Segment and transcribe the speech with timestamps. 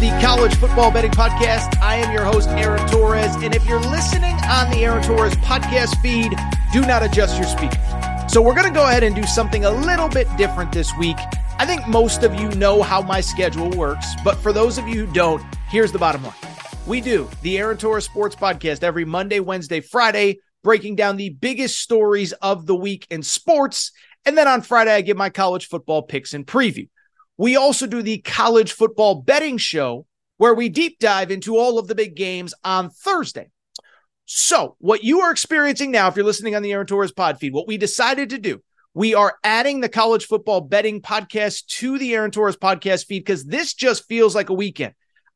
[0.00, 1.78] The College Football Betting Podcast.
[1.82, 3.34] I am your host, Aaron Torres.
[3.42, 6.32] And if you're listening on the Aaron Torres podcast feed,
[6.72, 7.76] do not adjust your speakers.
[8.32, 11.18] So we're going to go ahead and do something a little bit different this week.
[11.58, 15.04] I think most of you know how my schedule works, but for those of you
[15.04, 16.32] who don't, here's the bottom line.
[16.86, 21.78] We do the Aaron Torres Sports Podcast every Monday, Wednesday, Friday, breaking down the biggest
[21.78, 23.92] stories of the week in sports.
[24.24, 26.88] And then on Friday, I give my college football picks and preview.
[27.40, 30.04] We also do the college football betting show
[30.36, 33.48] where we deep dive into all of the big games on Thursday.
[34.26, 37.54] So, what you are experiencing now, if you're listening on the Aaron Torres pod feed,
[37.54, 42.12] what we decided to do, we are adding the college football betting podcast to the
[42.12, 44.92] Aaron Torres podcast feed because this just feels like a weekend.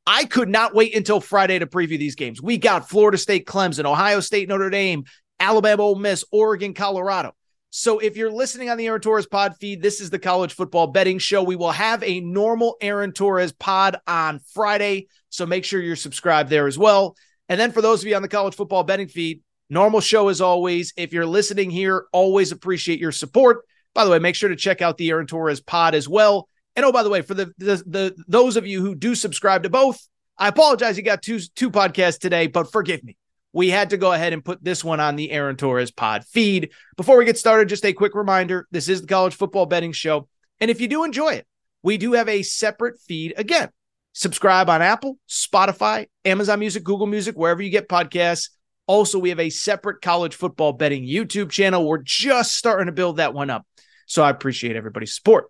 [0.07, 2.43] I could not wait until Friday to preview these games.
[2.43, 5.05] We got Florida State, Clemson, Ohio State, Notre Dame,
[5.41, 7.35] Alabama, Ole Miss, Oregon, Colorado.
[7.77, 10.87] So if you're listening on the Aaron Torres pod feed, this is the college football
[10.87, 11.43] betting show.
[11.43, 15.09] We will have a normal Aaron Torres pod on Friday.
[15.31, 17.17] So make sure you're subscribed there as well.
[17.49, 20.41] And then for those of you on the college football betting feed, normal show as
[20.41, 20.93] always.
[20.97, 23.65] If you're listening here, always appreciate your support.
[23.93, 26.49] By the way, make sure to check out the Aaron Torres pod as well.
[26.77, 29.65] And oh, by the way, for the the, the those of you who do subscribe
[29.65, 29.99] to both,
[30.39, 33.17] I apologize you got two two podcasts today, but forgive me
[33.55, 36.71] we had to go ahead and put this one on the Aaron Torres pod feed.
[36.97, 40.29] Before we get started, just a quick reminder this is the college football betting show.
[40.61, 41.47] And if you do enjoy it,
[41.83, 43.71] we do have a separate feed again.
[44.13, 48.51] Subscribe on Apple, Spotify, Amazon Music, Google Music, wherever you get podcasts.
[48.89, 51.87] Also, we have a separate college football betting YouTube channel.
[51.87, 53.65] We're just starting to build that one up.
[54.07, 55.47] So I appreciate everybody's support.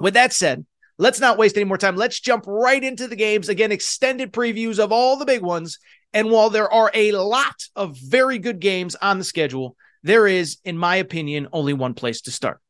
[0.00, 0.64] With that said,
[0.96, 1.96] let's not waste any more time.
[1.96, 3.50] Let's jump right into the games.
[3.50, 5.78] Again, extended previews of all the big ones
[6.12, 10.58] and while there are a lot of very good games on the schedule, there is,
[10.64, 12.60] in my opinion, only one place to start.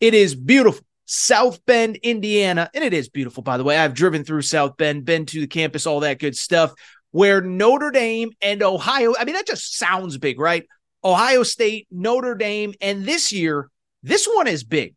[0.00, 0.84] It is beautiful.
[1.06, 2.70] South Bend, Indiana.
[2.72, 3.76] And it is beautiful, by the way.
[3.76, 6.72] I've driven through South Bend, been to the campus, all that good stuff,
[7.10, 10.66] where Notre Dame and Ohio, I mean, that just sounds big, right?
[11.02, 12.74] Ohio State, Notre Dame.
[12.80, 13.70] And this year,
[14.04, 14.94] this one is big.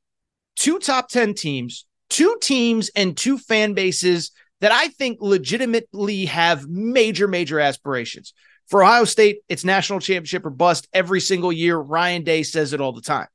[0.55, 4.31] Two top 10 teams, two teams, and two fan bases
[4.61, 8.33] that I think legitimately have major, major aspirations.
[8.67, 11.77] For Ohio State, it's national championship or bust every single year.
[11.77, 13.27] Ryan Day says it all the time.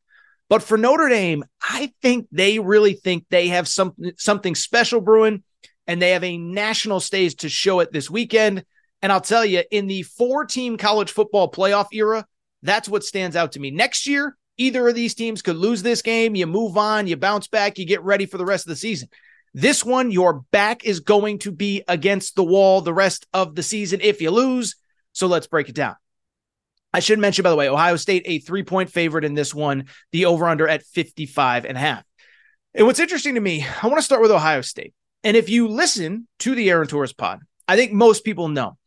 [0.49, 5.43] But for Notre Dame, I think they really think they have something something special brewing,
[5.87, 8.65] and they have a national stage to show it this weekend.
[9.03, 12.27] And I'll tell you, in the four-team college football playoff era,
[12.63, 13.71] that's what stands out to me.
[13.71, 16.35] Next year, either of these teams could lose this game.
[16.35, 19.09] You move on, you bounce back, you get ready for the rest of the season.
[19.55, 23.63] This one, your back is going to be against the wall the rest of the
[23.63, 24.77] season if you lose.
[25.13, 25.97] So let's break it down.
[26.93, 29.87] I should mention, by the way, Ohio State, a three point favorite in this one,
[30.13, 32.05] the over under at 55 and a half.
[32.75, 34.95] And what's interesting to me, I want to start with Ohio State.
[35.25, 38.79] And if you listen to the Aaron Torres pod, I think most people know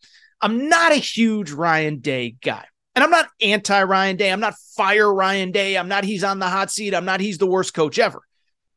[0.41, 2.65] I'm not a huge Ryan Day guy.
[2.95, 4.31] And I'm not anti Ryan Day.
[4.31, 5.77] I'm not fire Ryan Day.
[5.77, 6.93] I'm not he's on the hot seat.
[6.93, 8.21] I'm not he's the worst coach ever.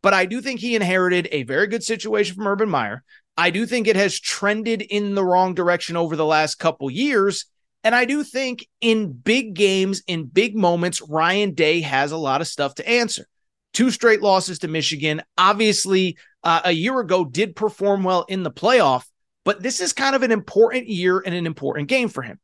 [0.05, 3.03] But I do think he inherited a very good situation from Urban Meyer.
[3.39, 7.47] I do think it has trended in the wrong direction over the last couple years.
[7.83, 12.43] And I do think in big games, in big moments, Ryan Day has a lot
[12.43, 13.27] of stuff to answer.
[13.73, 15.23] Two straight losses to Michigan.
[15.39, 19.07] Obviously, uh, a year ago did perform well in the playoff,
[19.43, 22.39] but this is kind of an important year and an important game for him.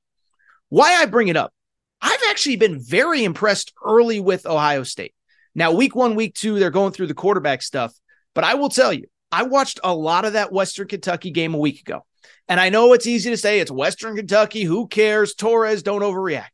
[0.70, 1.52] Why I bring it up
[2.00, 5.12] I've actually been very impressed early with Ohio State.
[5.54, 7.92] Now, week one, week two, they're going through the quarterback stuff.
[8.34, 11.58] But I will tell you, I watched a lot of that Western Kentucky game a
[11.58, 12.04] week ago.
[12.48, 14.64] And I know it's easy to say it's Western Kentucky.
[14.64, 15.34] Who cares?
[15.34, 16.48] Torres, don't overreact.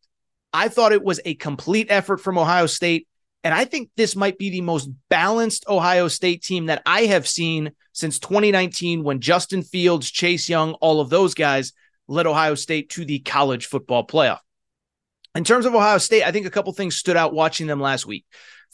[0.52, 3.08] I thought it was a complete effort from Ohio State.
[3.44, 7.28] And I think this might be the most balanced Ohio State team that I have
[7.28, 11.72] seen since 2019 when Justin Fields, Chase Young, all of those guys
[12.08, 14.40] led Ohio State to the college football playoff.
[15.34, 18.06] In terms of Ohio State, I think a couple things stood out watching them last
[18.06, 18.24] week.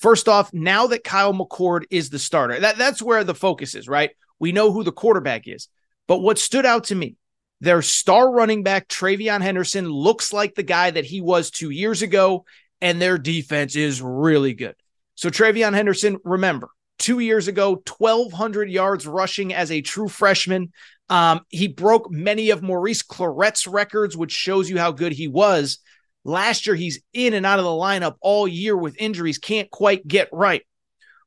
[0.02, 3.88] First off, now that Kyle McCord is the starter, that, that's where the focus is,
[3.88, 4.10] right?
[4.40, 5.68] We know who the quarterback is.
[6.08, 7.14] But what stood out to me,
[7.60, 12.02] their star running back, TreVeyon Henderson, looks like the guy that he was two years
[12.02, 12.44] ago,
[12.80, 14.74] and their defense is really good.
[15.14, 20.72] So, TreVeyon Henderson, remember, two years ago, 1,200 yards rushing as a true freshman.
[21.08, 25.78] Um, he broke many of Maurice Clarett's records, which shows you how good he was.
[26.24, 30.06] Last year, he's in and out of the lineup all year with injuries, can't quite
[30.06, 30.62] get right.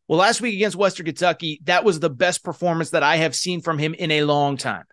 [0.07, 3.61] Well, last week against Western Kentucky, that was the best performance that I have seen
[3.61, 4.85] from him in a long time.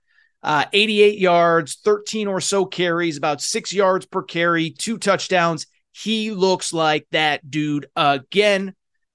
[0.42, 5.66] Uh, 88 yards, 13 or so carries, about six yards per carry, two touchdowns.
[5.92, 8.74] He looks like that dude again.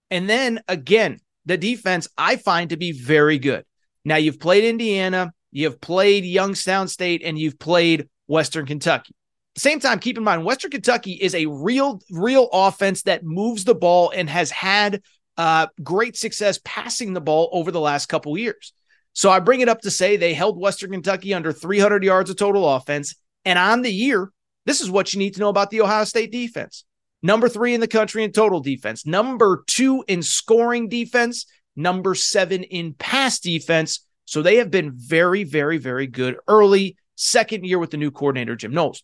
[0.10, 3.66] And then again, the defense I find to be very good.
[4.06, 9.17] Now, you've played Indiana, you've played Youngstown State, and you've played Western Kentucky
[9.58, 13.76] same time, keep in mind, Western Kentucky is a real, real offense that moves the
[13.76, 15.02] ball and has had
[15.38, 18.74] uh, great success passing the ball over the last couple years.
[19.14, 22.38] So I bring it up to say they held Western Kentucky under 300 yards of
[22.38, 23.16] total offense.
[23.46, 24.32] And on the year,
[24.66, 26.86] this is what you need to know about the Ohio State defense.
[27.24, 32.64] Number three in the country in total defense, number two in scoring defense, number seven
[32.64, 34.06] in pass defense.
[34.26, 36.96] So they have been very, very, very good early.
[37.16, 39.04] Second year with the new coordinator, Jim Knowles.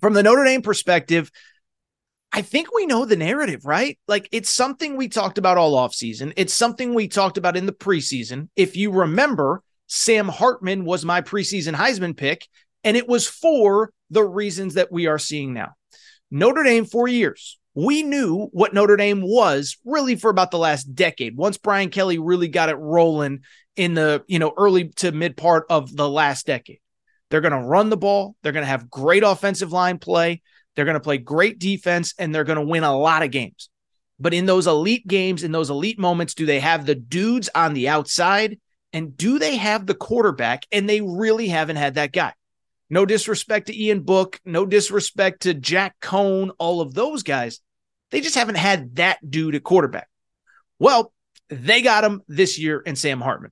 [0.00, 1.30] From the Notre Dame perspective,
[2.32, 3.98] I think we know the narrative, right?
[4.06, 6.32] Like it's something we talked about all offseason.
[6.36, 8.48] It's something we talked about in the preseason.
[8.56, 12.46] If you remember, Sam Hartman was my preseason Heisman pick,
[12.84, 15.74] and it was for the reasons that we are seeing now.
[16.30, 17.58] Notre Dame for years.
[17.74, 21.36] We knew what Notre Dame was really for about the last decade.
[21.36, 23.40] Once Brian Kelly really got it rolling
[23.76, 26.80] in the, you know, early to mid part of the last decade.
[27.30, 28.36] They're going to run the ball.
[28.42, 30.42] They're going to have great offensive line play.
[30.74, 33.68] They're going to play great defense and they're going to win a lot of games.
[34.18, 37.74] But in those elite games, in those elite moments, do they have the dudes on
[37.74, 38.58] the outside?
[38.92, 40.66] And do they have the quarterback?
[40.72, 42.32] And they really haven't had that guy.
[42.88, 47.60] No disrespect to Ian Book, no disrespect to Jack Coan, all of those guys.
[48.10, 50.08] They just haven't had that dude at quarterback.
[50.78, 51.12] Well,
[51.48, 53.50] they got him this year in Sam Hartman.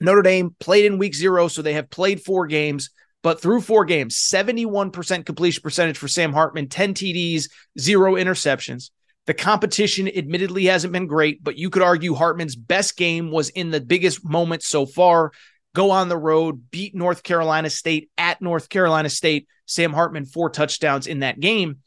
[0.00, 2.90] Notre Dame played in week zero, so they have played four games,
[3.22, 7.48] but through four games, 71% completion percentage for Sam Hartman, 10 TDs,
[7.78, 8.90] zero interceptions.
[9.26, 13.70] The competition admittedly hasn't been great, but you could argue Hartman's best game was in
[13.70, 15.32] the biggest moment so far.
[15.74, 19.48] Go on the road, beat North Carolina State at North Carolina State.
[19.66, 21.78] Sam Hartman, four touchdowns in that game.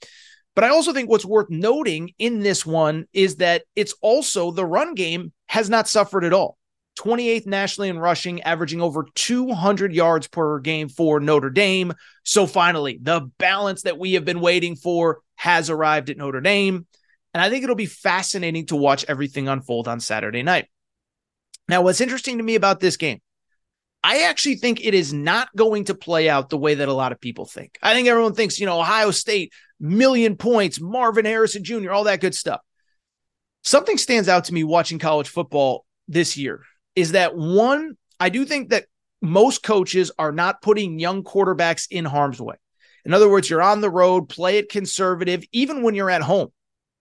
[0.53, 4.65] But I also think what's worth noting in this one is that it's also the
[4.65, 6.57] run game has not suffered at all.
[6.99, 11.93] 28th nationally in rushing, averaging over 200 yards per game for Notre Dame.
[12.23, 16.85] So finally, the balance that we have been waiting for has arrived at Notre Dame.
[17.33, 20.67] And I think it'll be fascinating to watch everything unfold on Saturday night.
[21.69, 23.21] Now, what's interesting to me about this game,
[24.03, 27.11] I actually think it is not going to play out the way that a lot
[27.11, 27.77] of people think.
[27.81, 32.21] I think everyone thinks, you know, Ohio State, million points, Marvin Harrison Jr., all that
[32.21, 32.61] good stuff.
[33.63, 36.63] Something stands out to me watching college football this year
[36.99, 38.85] is that one, I do think that
[39.21, 42.55] most coaches are not putting young quarterbacks in harm's way.
[43.05, 46.49] In other words, you're on the road, play it conservative, even when you're at home,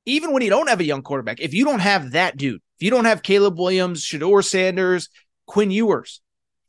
[0.07, 1.41] even when you don't have a young quarterback.
[1.41, 5.09] If you don't have that dude, if you don't have Caleb Williams, Shedeur Sanders,
[5.47, 6.21] Quinn Ewers,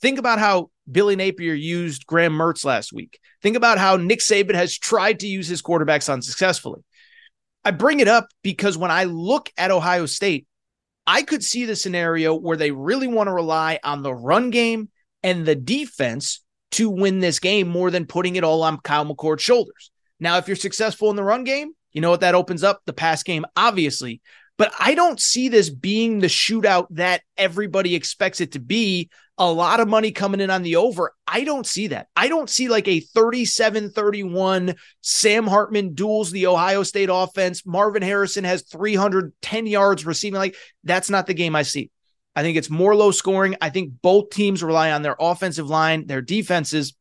[0.02, 3.20] think about how Billy Napier used Graham Mertz last week.
[3.42, 6.82] Think about how Nick Saban has tried to use his quarterbacks unsuccessfully.
[7.64, 10.48] I bring it up because when I look at Ohio State,
[11.10, 14.90] I could see the scenario where they really want to rely on the run game
[15.24, 16.42] and the defense
[16.74, 19.90] to win this game more than putting it all on Kyle McCord's shoulders.
[20.20, 22.82] Now, if you're successful in the run game, you know what that opens up?
[22.86, 24.22] The pass game, obviously.
[24.60, 29.10] But I don't see this being the shootout that everybody expects it to be.
[29.38, 31.14] A lot of money coming in on the over.
[31.26, 32.10] I don't see that.
[32.14, 37.66] I don't see like a 37 31 Sam Hartman duels the Ohio State offense.
[37.66, 40.38] Marvin Harrison has 310 yards receiving.
[40.38, 41.90] Like, that's not the game I see.
[42.36, 43.56] I think it's more low scoring.
[43.62, 46.94] I think both teams rely on their offensive line, their defenses.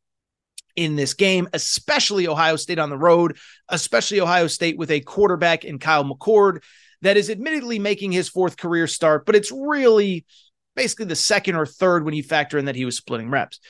[0.76, 3.36] in this game, especially Ohio State on the road,
[3.68, 6.62] especially Ohio State with a quarterback in Kyle McCord
[7.02, 10.24] that is admittedly making his fourth career start, but it's really
[10.74, 13.60] basically the second or third when you factor in that he was splitting reps.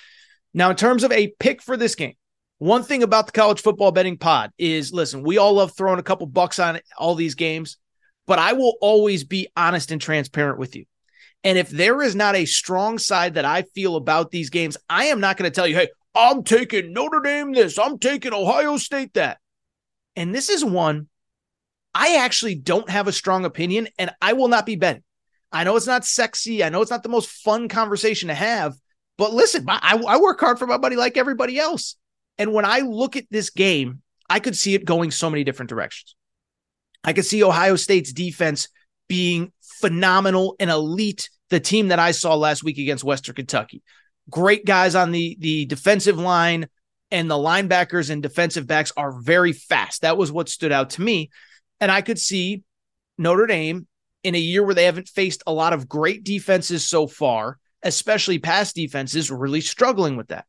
[0.54, 2.14] Now, in terms of a pick for this game,
[2.58, 6.02] one thing about the college football betting pod is listen, we all love throwing a
[6.02, 7.76] couple bucks on all these games,
[8.26, 10.84] but I will always be honest and transparent with you.
[11.44, 15.06] And if there is not a strong side that I feel about these games, I
[15.06, 18.76] am not going to tell you, hey, I'm taking Notre Dame this, I'm taking Ohio
[18.76, 19.38] State that.
[20.16, 21.08] And this is one
[21.94, 25.02] I actually don't have a strong opinion and I will not be bent.
[25.50, 26.62] I know it's not sexy.
[26.62, 28.74] I know it's not the most fun conversation to have,
[29.16, 31.96] but listen, I, I work hard for my money like everybody else.
[32.36, 35.70] And when I look at this game, I could see it going so many different
[35.70, 36.14] directions.
[37.02, 38.68] I could see Ohio State's defense
[39.08, 43.82] being phenomenal and elite, the team that I saw last week against Western Kentucky.
[44.28, 46.68] Great guys on the, the defensive line,
[47.10, 50.02] and the linebackers and defensive backs are very fast.
[50.02, 51.30] That was what stood out to me.
[51.80, 52.62] And I could see
[53.16, 53.86] Notre Dame
[54.22, 58.38] in a year where they haven't faced a lot of great defenses so far, especially
[58.38, 60.46] past defenses, really struggling with that.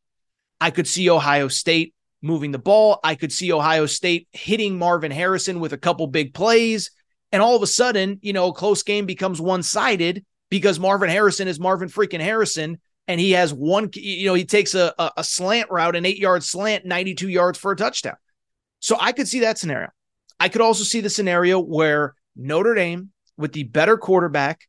[0.60, 3.00] I could see Ohio State moving the ball.
[3.02, 6.90] I could see Ohio State hitting Marvin Harrison with a couple big plays.
[7.32, 11.08] And all of a sudden, you know, a close game becomes one sided because Marvin
[11.08, 12.78] Harrison is Marvin freaking Harrison.
[13.08, 16.18] And he has one, you know, he takes a, a, a slant route, an eight
[16.18, 18.16] yard slant, 92 yards for a touchdown.
[18.80, 19.90] So I could see that scenario.
[20.40, 24.66] I could also see the scenario where Notre Dame, with the better quarterback,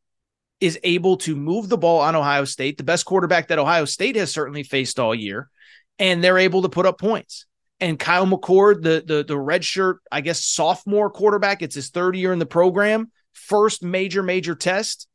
[0.60, 4.18] is able to move the ball on Ohio State, the best quarterback that Ohio State
[4.18, 5.50] has certainly faced all year,
[5.98, 7.46] and they're able to put up points.
[7.80, 12.16] And Kyle McCord, the the the red shirt, I guess sophomore quarterback, it's his third
[12.16, 15.08] year in the program, first major major test.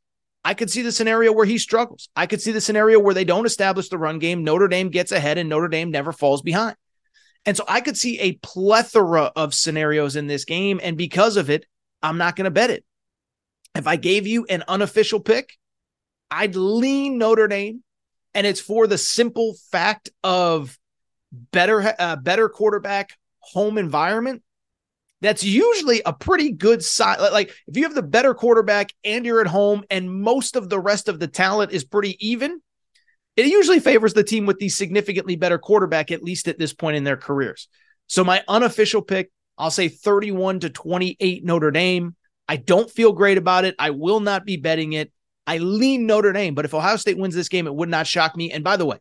[0.43, 2.09] I could see the scenario where he struggles.
[2.15, 4.43] I could see the scenario where they don't establish the run game.
[4.43, 6.75] Notre Dame gets ahead and Notre Dame never falls behind.
[7.47, 10.81] And so I could see a plethora of scenarios in this game.
[10.83, 11.65] And because of it,
[12.03, 12.83] I'm not going to bet it.
[13.73, 15.57] If I gave you an unofficial pick,
[16.29, 17.83] I'd lean Notre Dame.
[18.33, 20.77] And it's for the simple fact of
[21.31, 24.43] better, uh, better quarterback home environment.
[25.21, 27.19] That's usually a pretty good side.
[27.19, 30.79] Like if you have the better quarterback and you're at home and most of the
[30.79, 32.61] rest of the talent is pretty even,
[33.37, 36.97] it usually favors the team with the significantly better quarterback, at least at this point
[36.97, 37.67] in their careers.
[38.07, 42.15] So my unofficial pick, I'll say 31 to 28 Notre Dame.
[42.49, 43.75] I don't feel great about it.
[43.77, 45.11] I will not be betting it.
[45.45, 48.35] I lean Notre Dame, but if Ohio State wins this game, it would not shock
[48.35, 48.51] me.
[48.51, 48.97] And by the way,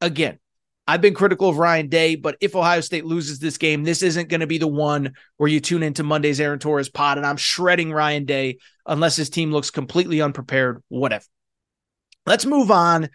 [0.00, 0.38] again,
[0.86, 4.28] I've been critical of Ryan Day, but if Ohio State loses this game, this isn't
[4.28, 7.36] going to be the one where you tune into Monday's Aaron Torres pod and I'm
[7.36, 11.24] shredding Ryan Day unless his team looks completely unprepared, whatever.
[12.26, 13.08] Let's move on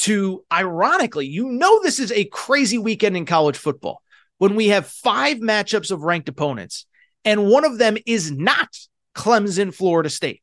[0.00, 4.02] to ironically, you know, this is a crazy weekend in college football
[4.38, 6.86] when we have five matchups of ranked opponents,
[7.24, 8.68] and one of them is not
[9.14, 10.42] Clemson, Florida State.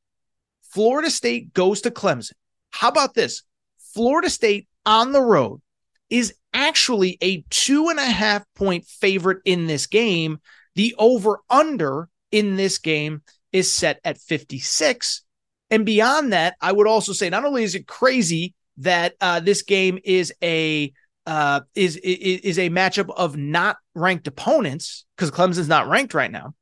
[0.61, 2.33] Florida State goes to Clemson.
[2.69, 3.41] How about this?
[3.95, 5.59] Florida State on the road
[6.11, 10.39] is actually a two and a half point favorite in this game.
[10.75, 15.23] The over under in this game is set at 56.
[15.71, 19.61] And beyond that, I would also say not only is it crazy that uh, this
[19.61, 20.91] game is a
[21.25, 26.31] uh, is, is is a matchup of not ranked opponents because Clemson's not ranked right
[26.31, 26.53] now,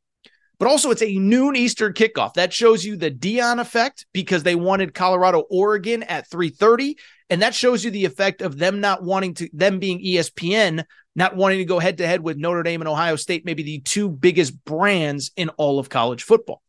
[0.58, 2.34] but also it's a noon Eastern kickoff.
[2.34, 6.96] That shows you the Deion effect because they wanted Colorado Oregon at 3:30,
[7.30, 10.84] and that shows you the effect of them not wanting to them being ESPN
[11.16, 13.80] not wanting to go head to head with Notre Dame and Ohio State, maybe the
[13.80, 16.62] two biggest brands in all of college football.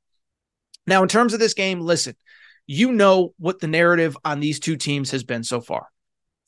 [0.87, 2.15] Now, in terms of this game, listen,
[2.66, 5.87] you know what the narrative on these two teams has been so far.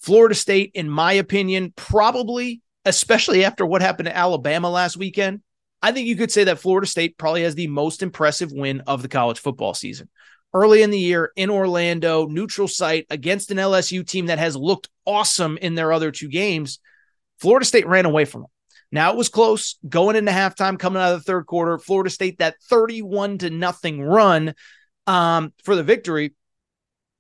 [0.01, 5.43] Florida State, in my opinion, probably, especially after what happened to Alabama last weekend,
[5.83, 9.03] I think you could say that Florida State probably has the most impressive win of
[9.03, 10.09] the college football season.
[10.53, 14.89] Early in the year in Orlando, neutral site against an LSU team that has looked
[15.05, 16.79] awesome in their other two games,
[17.39, 18.51] Florida State ran away from them.
[18.91, 21.79] Now it was close going into halftime, coming out of the third quarter.
[21.79, 24.55] Florida State that 31 to nothing run
[25.09, 26.35] um, for the victory.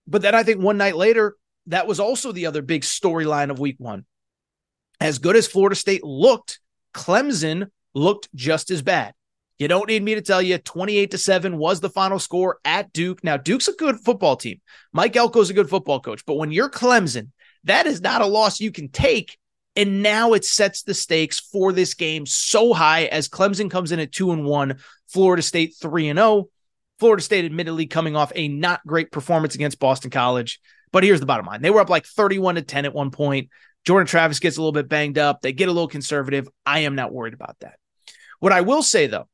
[0.07, 3.59] But then I think one night later, that was also the other big storyline of
[3.59, 4.04] week one.
[5.00, 6.61] As good as Florida State looked,
[6.95, 9.14] Clemson looked just as bad.
[9.59, 12.92] You don't need me to tell you 28 to 7 was the final score at
[12.92, 13.25] Duke.
[13.25, 14.61] Now, Duke's a good football team.
[14.92, 16.25] Mike Elko's a good football coach.
[16.25, 17.30] But when you're Clemson,
[17.64, 19.37] that is not a loss you can take.
[19.75, 23.99] And now it sets the stakes for this game so high as Clemson comes in
[23.99, 24.78] at 2 and 1,
[25.09, 26.49] Florida State 3 and 0.
[26.99, 30.61] Florida State, admittedly, coming off a not great performance against Boston College.
[30.90, 33.50] But here's the bottom line they were up like 31 to 10 at one point.
[33.85, 35.40] Jordan Travis gets a little bit banged up.
[35.40, 36.49] They get a little conservative.
[36.67, 37.76] I am not worried about that.
[38.40, 39.28] What I will say, though,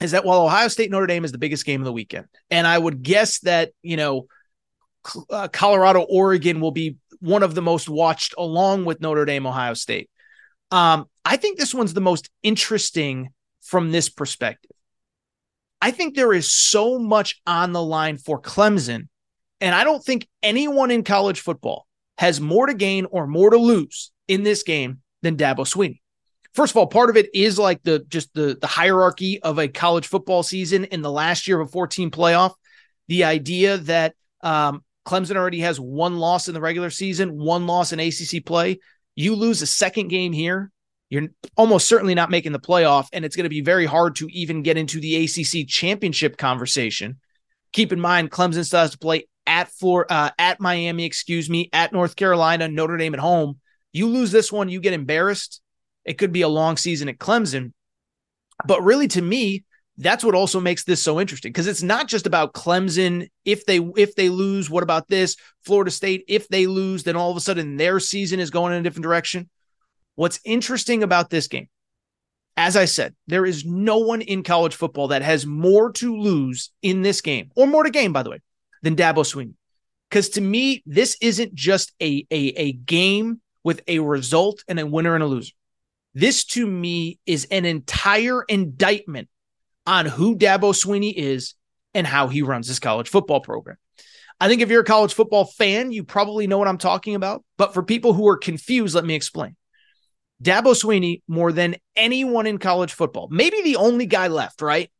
[0.00, 2.66] is that while Ohio State Notre Dame is the biggest game of the weekend, and
[2.66, 4.26] I would guess that, you know,
[5.30, 9.74] uh, Colorado Oregon will be one of the most watched along with Notre Dame Ohio
[9.74, 10.10] State.
[10.70, 13.30] Um, I think this one's the most interesting
[13.62, 14.70] from this perspective.
[15.80, 19.08] I think there is so much on the line for Clemson,
[19.60, 21.86] and I don't think anyone in college football
[22.18, 26.00] has more to gain or more to lose in this game than Dabo Swinney.
[26.54, 29.68] First of all, part of it is like the just the the hierarchy of a
[29.68, 32.52] college football season in the last year of a 14 playoff.
[33.08, 37.92] The idea that um, Clemson already has one loss in the regular season, one loss
[37.92, 38.80] in ACC play.
[39.14, 40.70] You lose a second game here,
[41.10, 44.28] you're almost certainly not making the playoff, and it's going to be very hard to
[44.30, 47.18] even get into the ACC championship conversation.
[47.72, 51.68] Keep in mind, Clemson still has to play at Flor- uh, at Miami, excuse me,
[51.72, 53.58] at North Carolina, Notre Dame at home.
[53.92, 55.60] You lose this one, you get embarrassed.
[56.04, 57.72] It could be a long season at Clemson.
[58.64, 59.64] But really, to me,
[59.98, 63.28] that's what also makes this so interesting because it's not just about Clemson.
[63.44, 65.36] If they if they lose, what about this?
[65.62, 68.80] Florida State, if they lose, then all of a sudden their season is going in
[68.80, 69.50] a different direction.
[70.14, 71.68] What's interesting about this game,
[72.56, 76.70] as I said, there is no one in college football that has more to lose
[76.82, 78.40] in this game, or more to gain, by the way,
[78.82, 79.54] than Dabo Swinney.
[80.10, 84.86] Because to me, this isn't just a, a, a game with a result and a
[84.86, 85.52] winner and a loser.
[86.14, 89.28] This to me is an entire indictment
[89.86, 91.54] on who Dabo Swinney is
[91.94, 93.76] and how he runs his college football program.
[94.40, 97.44] I think if you're a college football fan, you probably know what I'm talking about.
[97.58, 99.56] But for people who are confused, let me explain.
[100.42, 104.90] Dabo Swinney more than anyone in college football, maybe the only guy left, right?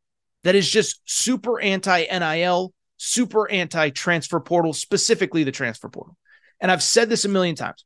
[0.44, 6.16] That is just super anti NIL, super anti transfer portal, specifically the transfer portal.
[6.61, 7.85] And I've said this a million times,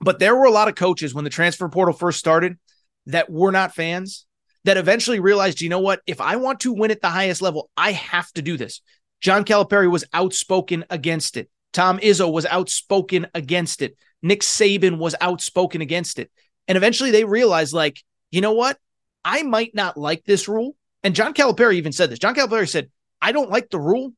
[0.00, 2.58] but there were a lot of coaches when the transfer portal first started
[3.06, 4.26] that were not fans
[4.64, 6.00] that eventually realized, you know what?
[6.06, 8.82] If I want to win at the highest level, I have to do this.
[9.20, 11.48] John Calipari was outspoken against it.
[11.72, 13.96] Tom Izzo was outspoken against it.
[14.22, 16.30] Nick Saban was outspoken against it.
[16.68, 17.98] And eventually they realized, like,
[18.30, 18.78] you know what?
[19.24, 20.76] I might not like this rule.
[21.02, 22.18] And John Calipari even said this.
[22.18, 24.12] John Calipari said, I don't like the rule,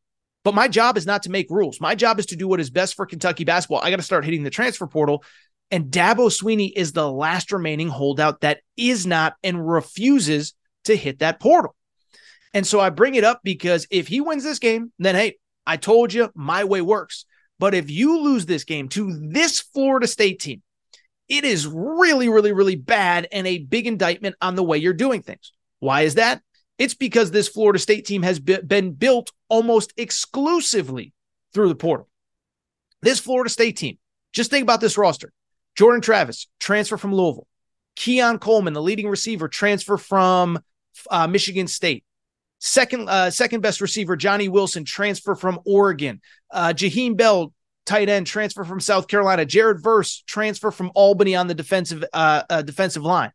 [0.45, 1.81] but my job is not to make rules.
[1.81, 3.81] My job is to do what is best for Kentucky basketball.
[3.83, 5.25] I got to start hitting the transfer portal.
[5.71, 11.21] And Dabo Swinney is the last remaining holdout that is not and refuses to hit
[11.21, 11.77] that portal.
[12.53, 15.37] And so I bring it up because if he wins this game, then hey,
[15.67, 17.25] I told you my way works.
[17.61, 20.63] But if you lose this game to this Florida State team,
[21.31, 25.23] it is really, really, really bad and a big indictment on the way you're doing
[25.23, 25.53] things.
[25.79, 26.43] Why is that?
[26.77, 31.13] It's because this Florida State team has been built almost exclusively
[31.55, 32.09] through the portal.
[33.01, 33.99] This Florida State team,
[34.33, 35.33] just think about this roster
[35.77, 37.47] Jordan Travis, transfer from Louisville.
[37.97, 40.59] Keon Coleman, the leading receiver, transfer from
[41.11, 42.05] uh, Michigan State.
[42.59, 46.21] Second, uh, second best receiver, Johnny Wilson, transfer from Oregon.
[46.51, 46.73] Uh,
[47.15, 47.53] Bell,
[47.91, 49.45] tight end transfer from South Carolina.
[49.45, 53.33] Jared Verse transfer from Albany on the defensive uh, uh, defensive line.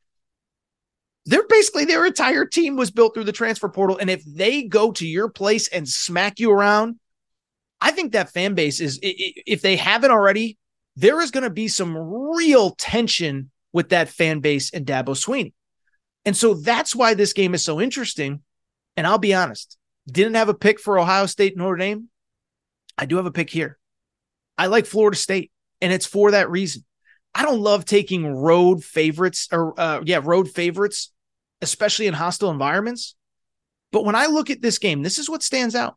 [1.25, 4.91] They're basically their entire team was built through the transfer portal, and if they go
[4.93, 6.99] to your place and smack you around,
[7.81, 10.57] I think that fan base is if they haven't already,
[10.95, 15.53] there is going to be some real tension with that fan base and Dabo Swinney.
[16.23, 18.41] And so that's why this game is so interesting.
[18.95, 19.77] And I'll be honest,
[20.09, 22.07] didn't have a pick for Ohio State Notre Dame.
[22.97, 23.77] I do have a pick here.
[24.57, 26.83] I like Florida State, and it's for that reason.
[27.33, 31.11] I don't love taking road favorites or uh, yeah, road favorites,
[31.61, 33.15] especially in hostile environments.
[33.91, 35.95] But when I look at this game, this is what stands out.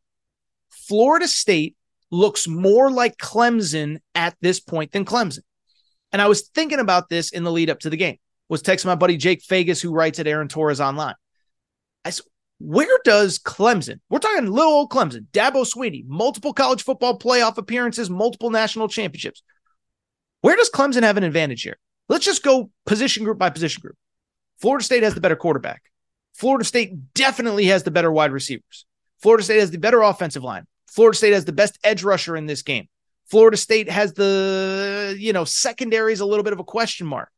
[0.70, 1.76] Florida State
[2.10, 5.40] looks more like Clemson at this point than Clemson.
[6.12, 8.16] And I was thinking about this in the lead up to the game.
[8.48, 11.14] Was texting my buddy Jake Fagus, who writes at Aaron Torres online.
[12.04, 12.24] I said,
[12.58, 18.10] where does Clemson, we're talking little old Clemson, Dabo Swinney, multiple college football playoff appearances,
[18.10, 19.42] multiple national championships.
[20.40, 21.78] Where does Clemson have an advantage here?
[22.08, 23.96] Let's just go position group by position group.
[24.60, 25.82] Florida State has the better quarterback.
[26.34, 28.86] Florida State definitely has the better wide receivers.
[29.20, 30.66] Florida State has the better offensive line.
[30.88, 32.88] Florida State has the best edge rusher in this game.
[33.30, 37.30] Florida State has the, you know, secondary is a little bit of a question mark.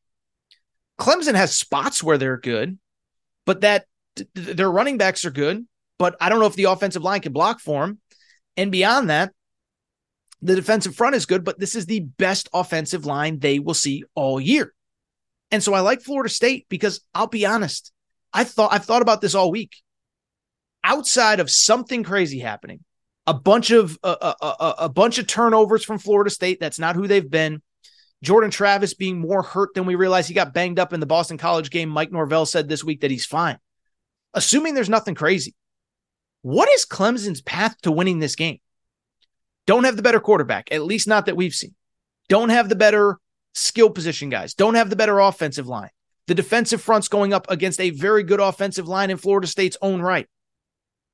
[0.98, 2.78] Clemson has spots where they're good,
[3.44, 3.86] but that
[4.34, 5.66] their running backs are good,
[5.98, 7.98] but I don't know if the offensive line can block for them.
[8.56, 9.32] And beyond that,
[10.42, 14.04] the defensive front is good, but this is the best offensive line they will see
[14.14, 14.72] all year.
[15.50, 17.92] And so I like Florida State because I'll be honest,
[18.32, 19.76] I thought I've thought about this all week.
[20.82, 22.84] Outside of something crazy happening,
[23.26, 26.60] a bunch of uh, uh, uh, a bunch of turnovers from Florida State.
[26.60, 27.60] That's not who they've been.
[28.22, 30.28] Jordan Travis being more hurt than we realized.
[30.28, 31.88] He got banged up in the Boston College game.
[31.88, 33.58] Mike Norvell said this week that he's fine.
[34.34, 35.54] Assuming there's nothing crazy,
[36.42, 38.58] what is Clemson's path to winning this game?
[39.66, 41.74] Don't have the better quarterback, at least not that we've seen.
[42.28, 43.18] Don't have the better
[43.54, 44.54] skill position guys.
[44.54, 45.90] Don't have the better offensive line.
[46.26, 50.00] The defensive front's going up against a very good offensive line in Florida State's own
[50.00, 50.28] right.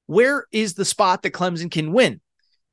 [0.06, 2.20] Where is the spot that Clemson can win?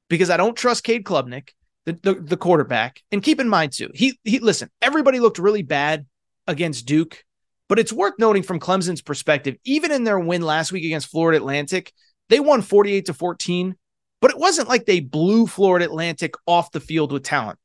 [0.10, 1.50] Because I don't trust Cade Klubnik
[1.86, 3.02] the, the, the quarterback.
[3.12, 6.06] And keep in mind too, he he listen, everybody looked really bad
[6.48, 7.24] against Duke,
[7.70, 11.38] but it's worth noting from Clemson's perspective, even in their win last week against Florida
[11.38, 11.94] Atlantic,
[12.30, 13.76] they won 48 to 14,
[14.22, 17.60] but it wasn't like they blew Florida Atlantic off the field with talent.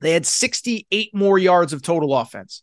[0.00, 2.62] They had 68 more yards of total offense.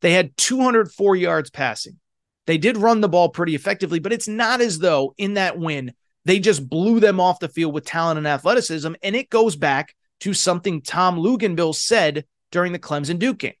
[0.00, 1.98] They had 204 yards passing.
[2.46, 5.92] They did run the ball pretty effectively, but it's not as though in that win
[6.24, 8.94] they just blew them off the field with talent and athleticism.
[9.02, 13.54] And it goes back to something Tom Luginbill said during the Clemson Duke game.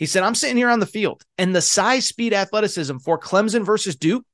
[0.00, 3.66] He said, I'm sitting here on the field, and the size, speed, athleticism for Clemson
[3.66, 4.24] versus Duke,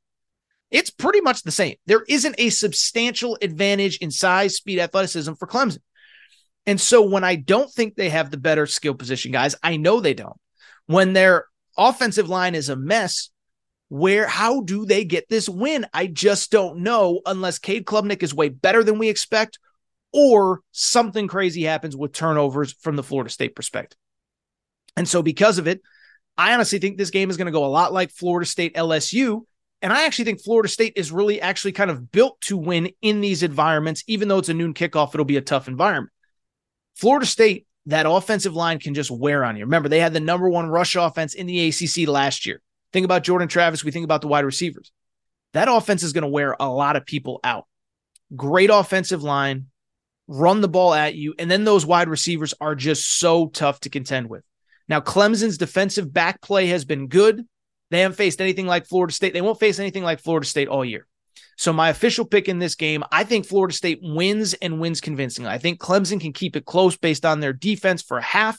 [0.70, 1.74] it's pretty much the same.
[1.86, 5.80] There isn't a substantial advantage in size, speed, athleticism for Clemson.
[6.66, 9.98] And so when I don't think they have the better skill position guys, I know
[9.98, 10.38] they don't.
[10.86, 13.30] When their offensive line is a mess,
[13.88, 15.84] where how do they get this win?
[15.92, 19.58] I just don't know unless Cade Klubnik is way better than we expect
[20.12, 23.98] or something crazy happens with turnovers from the Florida State perspective.
[24.96, 25.82] And so because of it,
[26.38, 29.42] I honestly think this game is going to go a lot like Florida State LSU.
[29.82, 33.20] And I actually think Florida State is really actually kind of built to win in
[33.20, 34.02] these environments.
[34.06, 36.12] Even though it's a noon kickoff, it'll be a tough environment.
[36.94, 39.64] Florida State, that offensive line can just wear on you.
[39.64, 42.60] Remember, they had the number one rush offense in the ACC last year.
[42.92, 43.84] Think about Jordan Travis.
[43.84, 44.90] We think about the wide receivers.
[45.52, 47.66] That offense is going to wear a lot of people out.
[48.34, 49.66] Great offensive line,
[50.26, 51.34] run the ball at you.
[51.38, 54.42] And then those wide receivers are just so tough to contend with.
[54.88, 57.44] Now, Clemson's defensive back play has been good.
[57.90, 59.32] They haven't faced anything like Florida State.
[59.32, 61.06] They won't face anything like Florida State all year.
[61.56, 65.50] So, my official pick in this game, I think Florida State wins and wins convincingly.
[65.50, 68.58] I think Clemson can keep it close based on their defense for half.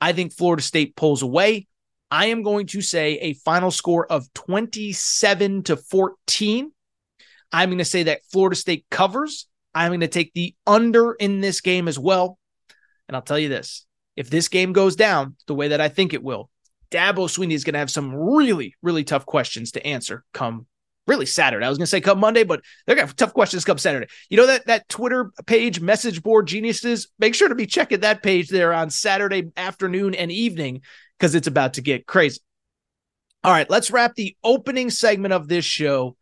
[0.00, 1.66] I think Florida State pulls away.
[2.10, 6.72] I am going to say a final score of 27 to 14.
[7.52, 9.46] I'm going to say that Florida State covers.
[9.74, 12.38] I'm going to take the under in this game as well.
[13.08, 16.12] And I'll tell you this if this game goes down the way that I think
[16.12, 16.50] it will,
[16.90, 20.66] Dabo Swinney is going to have some really, really tough questions to answer come
[21.06, 21.64] really Saturday.
[21.64, 23.78] I was going to say come Monday, but they're going to have tough questions come
[23.78, 24.06] Saturday.
[24.28, 28.22] You know that that Twitter page, message board geniuses, make sure to be checking that
[28.22, 30.82] page there on Saturday afternoon and evening
[31.18, 32.40] because it's about to get crazy.
[33.42, 36.16] All right, let's wrap the opening segment of this show.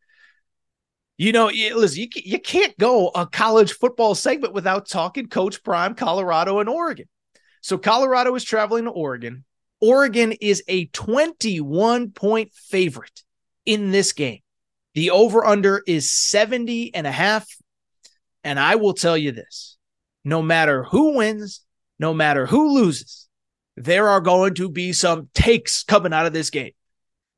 [1.16, 5.94] You know, listen, you, you can't go a college football segment without talking Coach Prime,
[5.94, 7.08] Colorado, and Oregon.
[7.60, 9.44] So Colorado is traveling to Oregon.
[9.80, 13.22] Oregon is a 21 point favorite
[13.64, 14.40] in this game.
[14.94, 17.46] The over under is 70 and a half.
[18.42, 19.76] And I will tell you this
[20.24, 21.60] no matter who wins,
[21.98, 23.28] no matter who loses,
[23.76, 26.72] there are going to be some takes coming out of this game.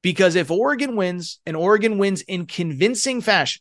[0.03, 3.61] Because if Oregon wins and Oregon wins in convincing fashion,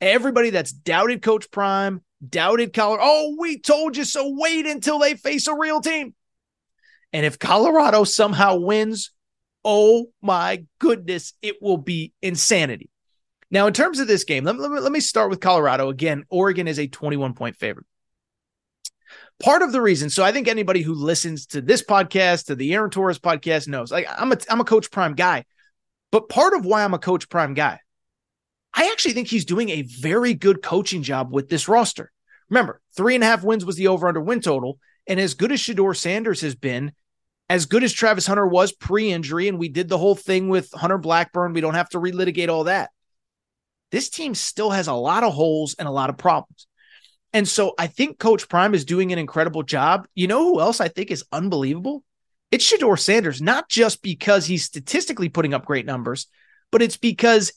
[0.00, 4.34] everybody that's doubted Coach Prime, doubted Colorado, oh, we told you so.
[4.36, 6.14] Wait until they face a real team.
[7.12, 9.12] And if Colorado somehow wins,
[9.64, 12.90] oh my goodness, it will be insanity.
[13.50, 15.88] Now, in terms of this game, let me, let me start with Colorado.
[15.88, 17.86] Again, Oregon is a 21 point favorite.
[19.42, 22.74] Part of the reason, so I think anybody who listens to this podcast, to the
[22.74, 25.44] Aaron Torres podcast, knows like I'm a I'm a Coach Prime guy.
[26.10, 27.80] But part of why I'm a Coach Prime guy,
[28.74, 32.10] I actually think he's doing a very good coaching job with this roster.
[32.50, 34.78] Remember, three and a half wins was the over under win total.
[35.06, 36.92] And as good as Shedeur Sanders has been,
[37.48, 40.70] as good as Travis Hunter was pre injury, and we did the whole thing with
[40.72, 42.90] Hunter Blackburn, we don't have to relitigate all that.
[43.90, 46.66] This team still has a lot of holes and a lot of problems.
[47.32, 50.06] And so I think Coach Prime is doing an incredible job.
[50.14, 52.02] You know who else I think is unbelievable?
[52.50, 56.28] It's Shedeur Sanders, not just because he's statistically putting up great numbers,
[56.70, 57.52] but it's because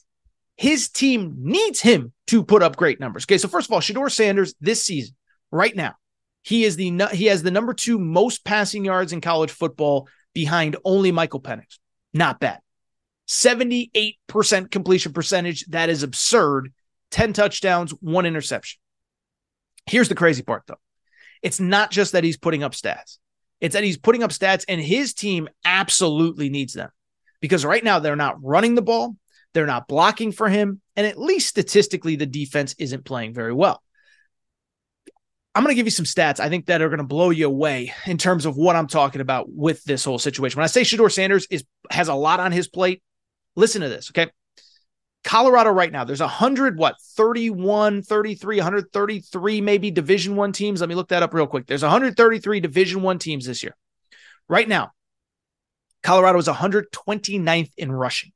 [0.58, 3.24] his team needs him to put up great numbers.
[3.24, 5.14] Okay, so first of all, Shedeur Sanders this season,
[5.52, 5.94] right now,
[6.42, 10.76] he is the he has the number two most passing yards in college football behind
[10.84, 11.78] only Michael Penix.
[12.12, 12.58] Not bad.
[13.28, 15.64] 78% completion percentage.
[15.66, 16.72] That is absurd.
[17.10, 18.80] 10 touchdowns, one interception.
[19.86, 20.80] Here's the crazy part, though.
[21.42, 23.18] It's not just that he's putting up stats.
[23.60, 26.90] It's that he's putting up stats and his team absolutely needs them
[27.40, 29.16] because right now they're not running the ball.
[29.54, 30.80] They're not blocking for him.
[30.96, 33.82] And at least statistically, the defense isn't playing very well.
[35.54, 37.46] I'm going to give you some stats I think that are going to blow you
[37.46, 40.58] away in terms of what I'm talking about with this whole situation.
[40.58, 43.02] When I say Shedeur Sanders is has a lot on his plate,
[43.56, 44.30] listen to this, okay?
[45.24, 50.80] Colorado right now, there's 100 what 31, 33, 133 maybe Division 1 teams.
[50.80, 51.66] Let me look that up real quick.
[51.66, 53.76] There's 133 Division 1 teams this year.
[54.48, 54.92] Right now,
[56.02, 58.30] Colorado is 129th in rushing.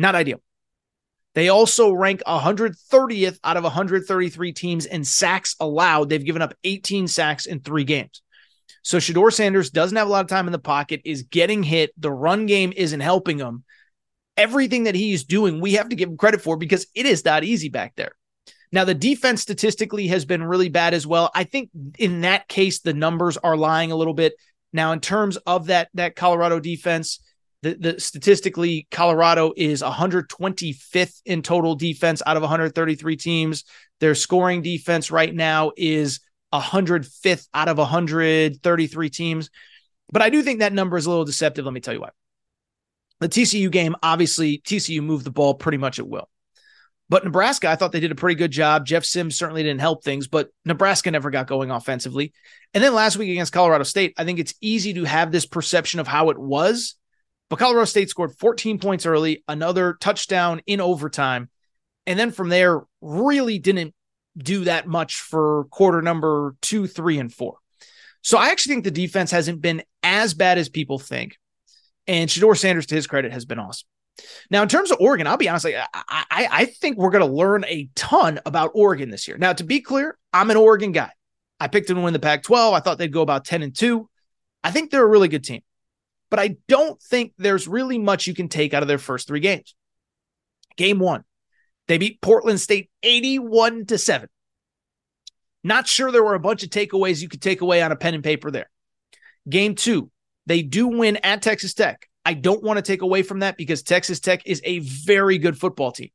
[0.00, 0.40] Not ideal.
[1.34, 6.08] They also rank 130th out of 133 teams in sacks allowed.
[6.08, 8.22] They've given up 18 sacks in three games.
[8.82, 11.92] So Shedeur Sanders doesn't have a lot of time in the pocket, is getting hit.
[11.98, 13.64] The run game isn't helping him.
[14.38, 17.44] Everything that he's doing, we have to give him credit for because it is not
[17.44, 18.12] easy back there.
[18.72, 21.30] Now, the defense statistically has been really bad as well.
[21.34, 24.32] I think in that case, the numbers are lying a little bit.
[24.72, 27.20] Now, in terms of that, that Colorado defense,
[27.62, 33.64] the, the statistically Colorado is 125th in total defense out of 133 teams.
[34.00, 36.20] Their scoring defense right now is
[36.52, 39.50] 105th out of 133 teams.
[40.12, 41.64] But I do think that number is a little deceptive.
[41.64, 42.10] Let me tell you why.
[43.20, 46.28] The TCU game, obviously, TCU moved the ball pretty much at will.
[47.10, 48.86] But Nebraska, I thought they did a pretty good job.
[48.86, 52.32] Jeff Sims certainly didn't help things, but Nebraska never got going offensively.
[52.72, 56.00] And then last week against Colorado State, I think it's easy to have this perception
[56.00, 56.94] of how it was
[57.50, 61.50] but Colorado State scored 14 points early, another touchdown in overtime.
[62.06, 63.92] And then from there, really didn't
[64.38, 67.56] do that much for quarter number two, three, and four.
[68.22, 71.36] So I actually think the defense hasn't been as bad as people think.
[72.06, 73.86] And Shedeur Sanders, to his credit, has been awesome.
[74.48, 77.26] Now, in terms of Oregon, I'll be honest, like, I, I, I think we're going
[77.26, 79.38] to learn a ton about Oregon this year.
[79.38, 81.10] Now, to be clear, I'm an Oregon guy.
[81.58, 82.74] I picked them to win the Pac 12.
[82.74, 84.08] I thought they'd go about 10 and 2.
[84.62, 85.62] I think they're a really good team
[86.30, 89.40] but I don't think there's really much you can take out of their first three
[89.40, 89.74] games.
[90.76, 91.24] Game one,
[91.88, 94.28] they beat Portland State 81 to 7.
[95.62, 98.14] Not sure there were a bunch of takeaways you could take away on a pen
[98.14, 98.70] and paper there.
[99.48, 100.10] Game two,
[100.46, 102.08] they do win at Texas Tech.
[102.24, 105.58] I don't want to take away from that because Texas Tech is a very good
[105.58, 106.10] football team.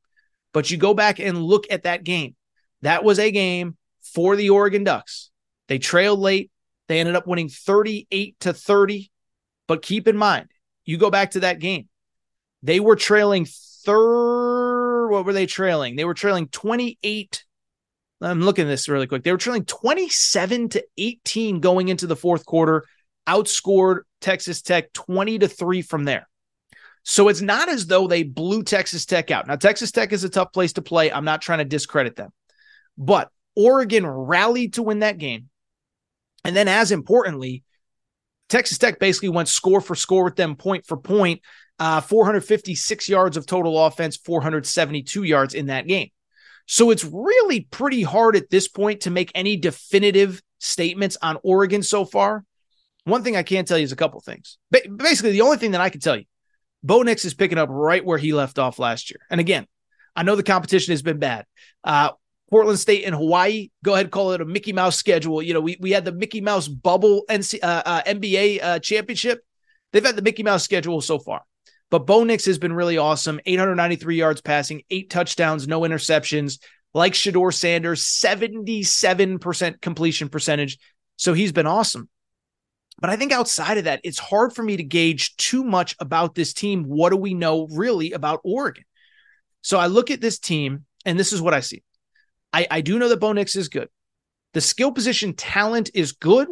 [0.52, 2.34] But you go back and look at that game.
[2.82, 3.76] That was a game
[4.14, 5.30] for the Oregon Ducks.
[5.68, 6.50] They trailed late.
[6.88, 9.10] They ended up winning 38 to 30.
[9.66, 10.48] But keep in mind,
[10.84, 11.88] you go back to that game,
[12.62, 13.46] they were trailing
[13.84, 15.08] third.
[15.08, 15.96] What were they trailing?
[15.96, 17.44] They were trailing 28.
[18.20, 19.22] I'm looking at this really quick.
[19.22, 22.84] They were trailing 27 to 18 going into the fourth quarter,
[23.26, 26.28] outscored Texas Tech 20 to 3 from there.
[27.02, 29.46] So it's not as though they blew Texas Tech out.
[29.46, 31.12] Now, Texas Tech is a tough place to play.
[31.12, 32.30] I'm not trying to discredit them,
[32.98, 35.48] but Oregon rallied to win that game.
[36.44, 37.62] And then, as importantly,
[38.48, 41.42] Texas Tech basically went score for score with them, point for point.
[41.78, 46.08] Uh, 456 yards of total offense, 472 yards in that game.
[46.66, 51.82] So it's really pretty hard at this point to make any definitive statements on Oregon
[51.82, 52.44] so far.
[53.04, 54.58] One thing I can tell you is a couple things.
[54.70, 56.24] Ba- basically, the only thing that I can tell you,
[56.82, 59.20] Bo Nix is picking up right where he left off last year.
[59.30, 59.66] And again,
[60.16, 61.44] I know the competition has been bad.
[61.84, 62.10] Uh,
[62.50, 63.70] Portland State and Hawaii.
[63.84, 65.42] Go ahead, call it a Mickey Mouse schedule.
[65.42, 69.44] You know, we we had the Mickey Mouse bubble NC, uh, uh, NBA uh, championship.
[69.92, 71.42] They've had the Mickey Mouse schedule so far.
[71.90, 73.40] But Bo Nix has been really awesome.
[73.46, 76.58] 893 yards passing, eight touchdowns, no interceptions.
[76.94, 80.78] Like Shedeur Sanders, 77% completion percentage.
[81.16, 82.08] So he's been awesome.
[82.98, 86.34] But I think outside of that, it's hard for me to gauge too much about
[86.34, 86.84] this team.
[86.84, 88.84] What do we know really about Oregon?
[89.60, 91.82] So I look at this team, and this is what I see.
[92.52, 93.88] I, I do know that Bo Nix is good.
[94.54, 96.48] The skill position talent is good,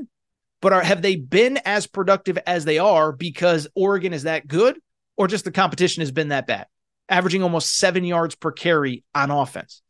[0.60, 4.78] but are, have they been as productive as they are because Oregon is that good
[5.16, 6.66] or just the competition has been that bad,
[7.08, 9.82] averaging almost seven yards per carry on offense?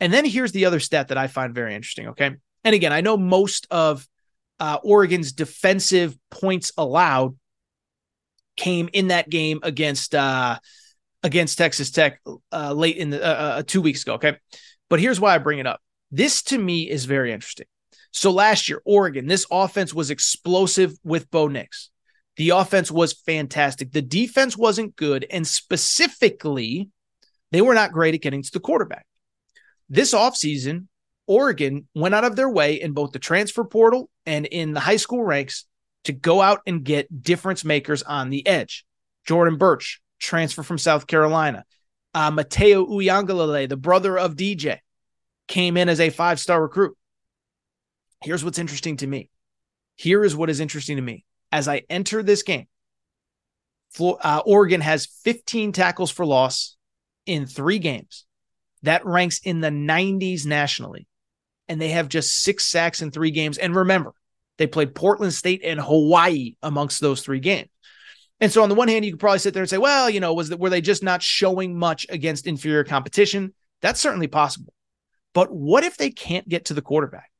[0.00, 2.08] And then here's the other stat that I find very interesting.
[2.08, 2.36] Okay.
[2.64, 4.06] And again, I know most of
[4.58, 7.36] uh, Oregon's defensive points allowed
[8.56, 10.58] came in that game against uh,
[11.22, 12.20] against Texas Tech
[12.52, 14.14] uh, late in the uh, uh two weeks ago.
[14.14, 14.36] Okay,
[14.88, 15.80] but here's why I bring it up.
[16.10, 17.66] This to me is very interesting.
[18.12, 21.90] So last year, Oregon, this offense was explosive with Bo Nix.
[22.36, 23.92] The offense was fantastic.
[23.92, 25.26] The defense wasn't good.
[25.30, 26.88] And specifically,
[27.52, 29.06] they were not great at getting to the quarterback.
[29.88, 30.86] This offseason,
[31.26, 34.96] Oregon went out of their way in both the transfer portal and in the high
[34.96, 35.66] school ranks
[36.04, 38.84] to go out and get difference makers on the edge.
[39.26, 41.64] Jordan Burch, transfer from South Carolina.
[42.16, 44.78] Uh, Matayo Uiagalelei, the brother of DJ,
[45.48, 46.96] came in as a five star recruit.
[48.22, 49.28] Here's what's interesting to me.
[49.96, 51.26] Here is what is interesting to me.
[51.52, 52.68] As I enter this game,
[54.00, 56.78] uh, Oregon has 15 tackles for loss
[57.26, 58.24] in three games.
[58.82, 61.06] That ranks in the 90s nationally.
[61.68, 63.58] and they have just six sacks in three games.
[63.58, 64.14] And remember,
[64.56, 67.68] they played Portland State and Hawaii amongst those three games.
[68.40, 70.20] And so on the one hand, you could probably sit there and say, well, you
[70.20, 73.54] know, was that were they just not showing much against inferior competition?
[73.80, 74.72] That's certainly possible.
[75.32, 77.30] But what if they can't get to the quarterback?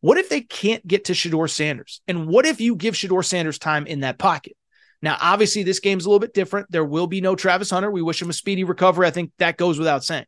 [0.00, 2.02] What if they can't get to Shedeur Sanders?
[2.06, 4.54] And what if you give Shedeur Sanders time in that pocket?
[5.00, 6.70] Now, obviously, this game's a little bit different.
[6.70, 7.90] There will be no Travis Hunter.
[7.90, 9.06] We wish him a speedy recovery.
[9.06, 10.26] I think that goes without saying.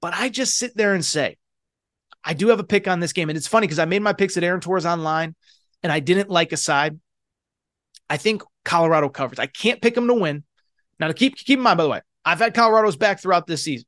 [0.00, 1.36] But I just sit there and say,
[2.22, 3.28] I do have a pick on this game.
[3.28, 5.34] And it's funny because I made my picks at Aaron Torres online
[5.82, 6.98] and I didn't like a side.
[8.08, 9.38] I think Colorado covers.
[9.38, 10.44] I can't pick them to win.
[10.98, 13.62] Now, to keep keep in mind, by the way, I've had Colorado's back throughout this
[13.62, 13.86] season.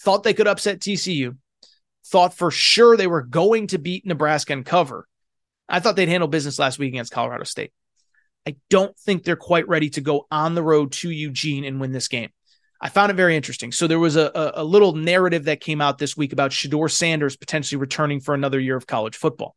[0.00, 1.36] Thought they could upset TCU.
[2.06, 5.06] Thought for sure they were going to beat Nebraska and cover.
[5.68, 7.72] I thought they'd handle business last week against Colorado State.
[8.46, 11.92] I don't think they're quite ready to go on the road to Eugene and win
[11.92, 12.30] this game.
[12.80, 13.72] I found it very interesting.
[13.72, 16.90] So there was a, a, a little narrative that came out this week about Shedeur
[16.90, 19.56] Sanders potentially returning for another year of college football.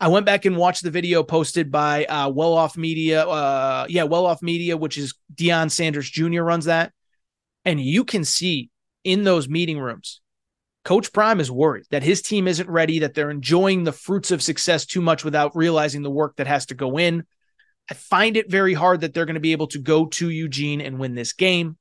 [0.00, 3.26] I went back and watched the video posted by uh, Well Off Media.
[3.26, 6.42] Uh, yeah, Well Off Media, which is Deion Sanders Jr.
[6.42, 6.92] runs that.
[7.64, 8.70] And you can see
[9.02, 10.20] in those meeting rooms,
[10.84, 14.42] Coach Prime is worried that his team isn't ready, that they're enjoying the fruits of
[14.42, 17.24] success too much without realizing the work that has to go in.
[17.90, 20.80] I find it very hard that they're going to be able to go to Eugene
[20.80, 21.76] and win this game.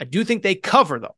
[0.00, 1.16] I do think they cover, though.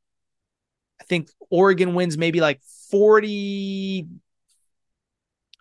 [1.01, 2.61] I think Oregon wins maybe like
[2.91, 4.07] 40,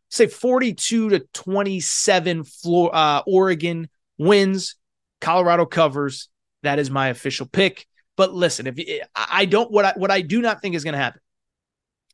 [0.10, 4.76] say 42 to 27 floor uh, Oregon wins,
[5.22, 6.30] Colorado covers.
[6.63, 7.86] That is my official pick.
[8.15, 8.80] But listen, if
[9.15, 11.22] I don't what I what I do not think is going to happen.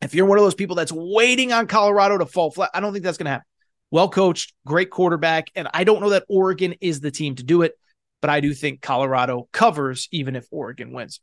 [0.01, 2.91] If you're one of those people that's waiting on Colorado to fall flat, I don't
[2.91, 3.45] think that's going to happen.
[3.89, 7.61] Well coached, great quarterback, and I don't know that Oregon is the team to do
[7.61, 7.73] it,
[8.21, 11.21] but I do think Colorado covers even if Oregon wins.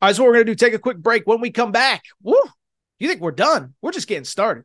[0.00, 1.26] All right, so what we're going to do take a quick break.
[1.26, 2.40] When we come back, woo,
[2.98, 3.74] you think we're done?
[3.82, 4.64] We're just getting started.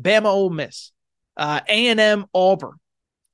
[0.00, 0.92] Bama, Ole Miss,
[1.36, 2.74] uh, A&M, Auburn.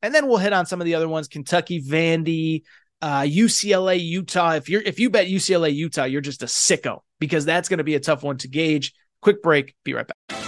[0.03, 2.63] And then we'll hit on some of the other ones, Kentucky, Vandy,
[3.03, 4.53] uh, UCLA, Utah.
[4.53, 7.85] If you're if you bet UCLA, Utah, you're just a sicko because that's going to
[7.85, 8.93] be a tough one to gauge.
[9.21, 9.75] Quick break.
[9.85, 10.48] Be right back.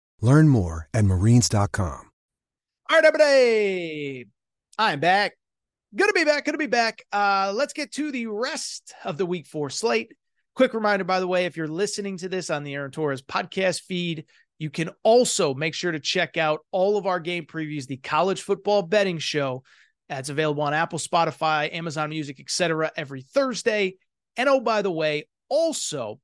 [0.21, 2.11] Learn more at marines.com.
[2.89, 4.27] All right, everybody.
[4.77, 5.33] I'm back.
[5.95, 6.45] Good to be back.
[6.45, 7.03] Good to be back.
[7.11, 10.13] Uh, let's get to the rest of the week four slate.
[10.55, 13.81] Quick reminder, by the way, if you're listening to this on the Aaron Torres podcast
[13.81, 14.25] feed,
[14.59, 18.41] you can also make sure to check out all of our game previews, the college
[18.41, 19.63] football betting show.
[20.07, 22.91] That's available on Apple, Spotify, Amazon Music, etc.
[22.95, 23.95] every Thursday.
[24.37, 26.19] And oh, by the way, also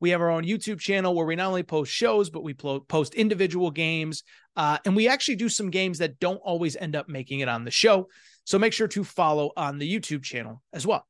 [0.00, 3.14] we have our own YouTube channel where we not only post shows, but we post
[3.14, 4.24] individual games.
[4.56, 7.64] Uh, and we actually do some games that don't always end up making it on
[7.64, 8.08] the show.
[8.44, 11.06] So make sure to follow on the YouTube channel as well.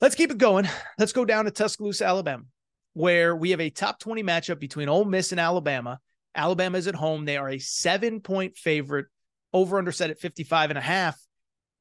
[0.00, 0.68] Let's keep it going.
[0.98, 2.44] Let's go down to Tuscaloosa, Alabama,
[2.92, 5.98] where we have a top 20 matchup between Ole Miss and Alabama.
[6.34, 7.24] Alabama is at home.
[7.24, 9.06] They are a seven point favorite,
[9.52, 11.18] over under set at 55 and a half.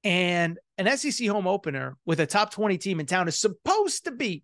[0.03, 4.12] And an SEC home opener with a top 20 team in town is supposed to
[4.12, 4.43] be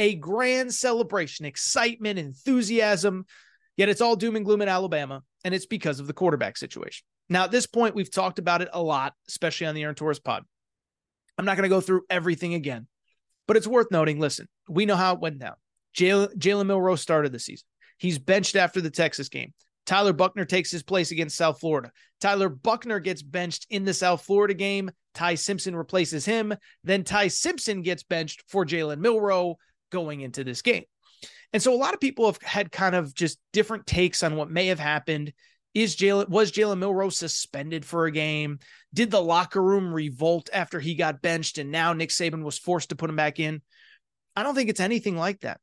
[0.00, 3.26] a grand celebration, excitement, enthusiasm.
[3.76, 7.04] Yet it's all doom and gloom in Alabama, and it's because of the quarterback situation.
[7.28, 10.18] Now, at this point, we've talked about it a lot, especially on the Aaron Torres
[10.18, 10.42] pod.
[11.38, 12.86] I'm not going to go through everything again,
[13.46, 14.18] but it's worth noting.
[14.18, 15.54] Listen, we know how it went down.
[15.94, 17.66] Jalen Milroe started the season.
[17.98, 19.52] He's benched after the Texas game.
[19.86, 21.90] Tyler Buchner takes his place against South Florida.
[22.20, 24.90] Tyler Buchner gets benched in the South Florida game.
[25.14, 26.54] Ty Simpson replaces him.
[26.84, 29.56] Then Ty Simpson gets benched for Jalen Milroe
[29.90, 30.84] going into this game.
[31.52, 34.50] And so a lot of people have had kind of just different takes on what
[34.50, 35.32] may have happened.
[35.74, 38.58] Is Jalen was Jalen Milroe suspended for a game?
[38.92, 42.88] Did the locker room revolt after he got benched and now Nick Saban was forced
[42.88, 43.62] to put him back in?
[44.34, 45.60] I don't think it's anything like that.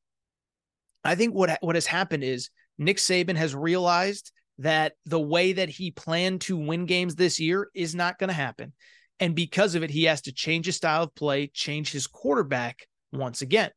[1.04, 5.70] I think what what has happened is Nick Saban has realized that the way that
[5.70, 8.74] he planned to win games this year is not going to happen.
[9.20, 12.88] And because of it, he has to change his style of play, change his quarterback
[13.12, 13.72] once again.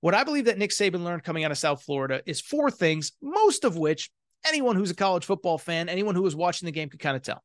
[0.00, 3.12] What I believe that Nick Saban learned coming out of South Florida is four things,
[3.22, 4.10] most of which
[4.46, 7.22] anyone who's a college football fan, anyone who was watching the game could kind of
[7.22, 7.42] tell.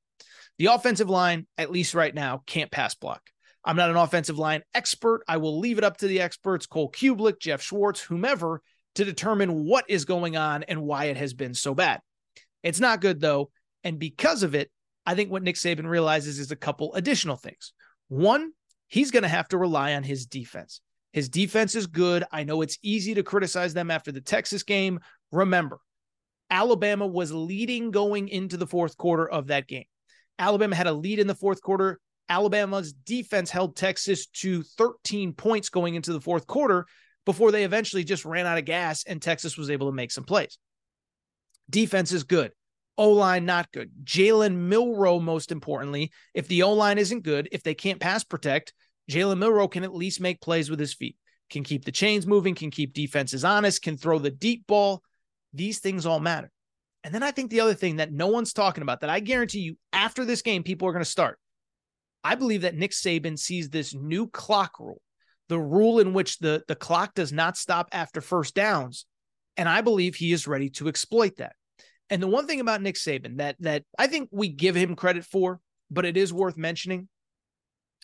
[0.60, 3.22] The offensive line, at least right now, can't pass block.
[3.64, 5.22] I'm not an offensive line expert.
[5.28, 8.62] I will leave it up to the experts, Cole Cubelic, Geoff Schwartz, whomever,
[8.96, 12.02] to determine what is going on and why it has been so bad.
[12.64, 13.50] It's not good though.
[13.84, 14.70] And because of it,
[15.06, 17.74] I think what Nick Saban realizes is a couple additional things.
[18.10, 18.52] One,
[18.88, 20.82] he's going to have to rely on his defense.
[21.14, 22.24] His defense is good.
[22.32, 25.00] I know it's easy to criticize them after the Texas game.
[25.32, 25.80] Remember,
[26.50, 29.86] Alabama was leading going into the fourth quarter of that game.
[30.40, 32.00] Alabama had a lead in the fourth quarter.
[32.30, 36.86] Alabama's defense held Texas to 13 points going into the fourth quarter
[37.26, 40.24] before they eventually just ran out of gas and Texas was able to make some
[40.24, 40.58] plays.
[41.70, 42.52] Defense is good.
[42.98, 43.92] O line not good.
[44.04, 48.74] Jalen Milroe, most importantly, if the O line isn't good, if they can't pass protect,
[49.12, 51.18] Jalen Milroe can at least make plays with his feet,
[51.50, 55.04] can keep the chains moving, can keep defenses honest, can throw the deep ball.
[55.54, 56.50] These things all matter.
[57.04, 59.60] And then I think the other thing that no one's talking about that I guarantee
[59.60, 61.38] you after this game, people are going to start.
[62.24, 65.02] I believe that Nick Saban sees this new clock rule,
[65.50, 69.06] the rule in which the, the clock does not stop after first downs.
[69.58, 71.56] And I believe he is ready to exploit that.
[72.10, 75.26] And the one thing about Nick Saban that that I think we give him credit
[75.26, 75.60] for,
[75.90, 77.10] but it is worth mentioning,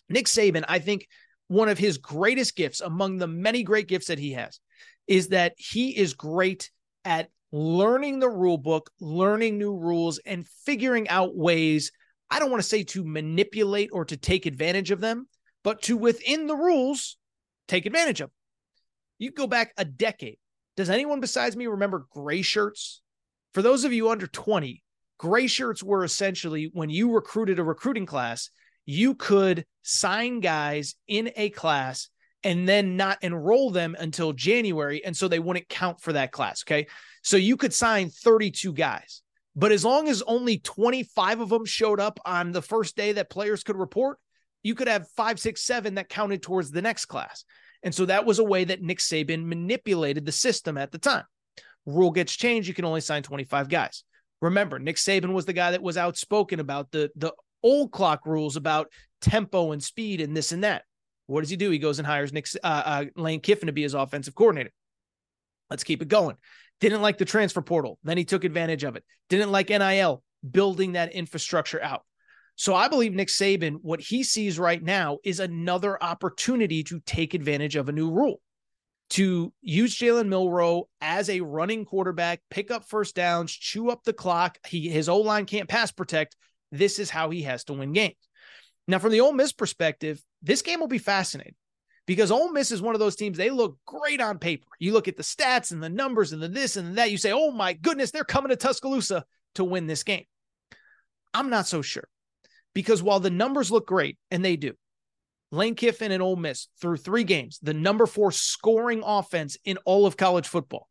[0.08, 1.06] Nick Saban, I think
[1.48, 4.60] one of his greatest gifts among the many great gifts that he has
[5.06, 6.70] is that he is great
[7.04, 11.90] at learning the rule book, learning new rules, and figuring out ways.
[12.30, 15.26] I don't want to say to manipulate or to take advantage of them,
[15.64, 17.16] but to within the rules
[17.66, 18.30] take advantage of.
[19.18, 20.38] You go back a decade.
[20.76, 23.00] Does anyone besides me remember gray shirts?
[23.54, 24.82] For those of you under 20,
[25.18, 28.50] gray shirts were essentially when you recruited a recruiting class,
[28.90, 32.08] you could sign guys in a class
[32.42, 35.04] and then not enroll them until January.
[35.04, 36.64] And so they wouldn't count for that class.
[36.66, 36.86] Okay.
[37.22, 39.20] So you could sign 32 guys,
[39.54, 43.28] but as long as only 25 of them showed up on the first day that
[43.28, 44.18] players could report,
[44.62, 47.44] you could have five, six, seven that counted towards the next class.
[47.82, 51.24] And so that was a way that Nick Saban manipulated the system at the time.
[51.84, 54.04] Rule gets changed, you can only sign 25 guys.
[54.40, 58.56] Remember, Nick Saban was the guy that was outspoken about the the old clock rules
[58.56, 58.90] about
[59.20, 60.84] tempo and speed and this and that.
[61.26, 61.70] What does he do?
[61.70, 64.72] He goes and hires Nick uh, uh, Lane Kiffin to be his offensive coordinator.
[65.70, 66.36] Let's keep it going.
[66.80, 67.98] Didn't like the transfer portal.
[68.02, 69.04] Then he took advantage of it.
[69.28, 72.02] Didn't like NIL, building that infrastructure out.
[72.56, 77.34] So I believe Nick Saban, what he sees right now is another opportunity to take
[77.34, 78.40] advantage of a new rule,
[79.10, 84.12] to use Jalen Milroe as a running quarterback, pick up first downs, chew up the
[84.12, 84.58] clock.
[84.66, 86.36] He his O line can't pass protect.
[86.70, 88.16] This is how he has to win games.
[88.86, 91.54] Now, from the Ole Miss perspective, this game will be fascinating
[92.06, 94.66] because Ole Miss is one of those teams, they look great on paper.
[94.78, 97.32] You look at the stats and the numbers and the this and that, you say,
[97.32, 99.24] oh my goodness, they're coming to Tuscaloosa
[99.56, 100.24] to win this game.
[101.34, 102.08] I'm not so sure
[102.74, 104.72] because while the numbers look great, and they do,
[105.50, 110.06] Lane Kiffin and Ole Miss through three games, the number four scoring offense in all
[110.06, 110.88] of college football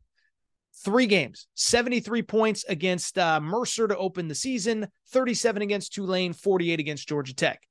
[0.84, 6.80] three games 73 points against uh, Mercer to open the season, 37 against Tulane, 48
[6.80, 7.62] against Georgia Tech.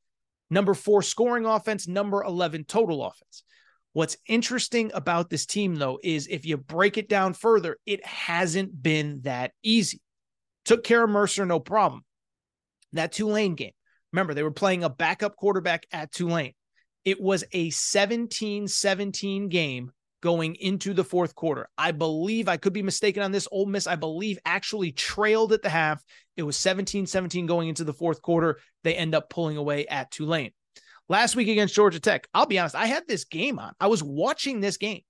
[0.50, 3.44] Number four scoring offense, number 11 total offense.
[3.94, 8.82] What's interesting about this team, though, is if you break it down further, it hasn't
[8.82, 10.02] been that easy.
[10.66, 12.04] Took care of Mercer, no problem.
[12.94, 13.72] That Tulane game,
[14.14, 16.54] remember, they were playing a backup quarterback at Tulane.
[17.06, 19.92] It was a 17 17 game
[20.22, 21.70] going into the fourth quarter.
[21.78, 23.48] I believe I could be mistaken on this.
[23.52, 26.04] Ole Miss, I believe, actually trailed at the half.
[26.36, 28.60] It was 17 17 going into the fourth quarter.
[28.84, 30.52] They end up pulling away at Tulane.
[31.10, 33.74] Last week against Georgia Tech, I'll be honest, I had this game on.
[33.80, 35.02] I was watching this game,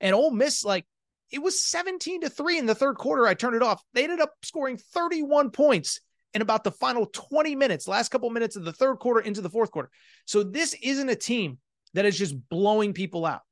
[0.00, 0.86] and Ole Miss, like,
[1.30, 3.26] it was 17 to 3 in the third quarter.
[3.26, 3.82] I turned it off.
[3.94, 6.00] They ended up scoring 31 points
[6.34, 9.50] in about the final 20 minutes, last couple minutes of the third quarter into the
[9.50, 9.90] fourth quarter.
[10.24, 11.58] So this isn't a team
[11.94, 13.42] that is just blowing people out.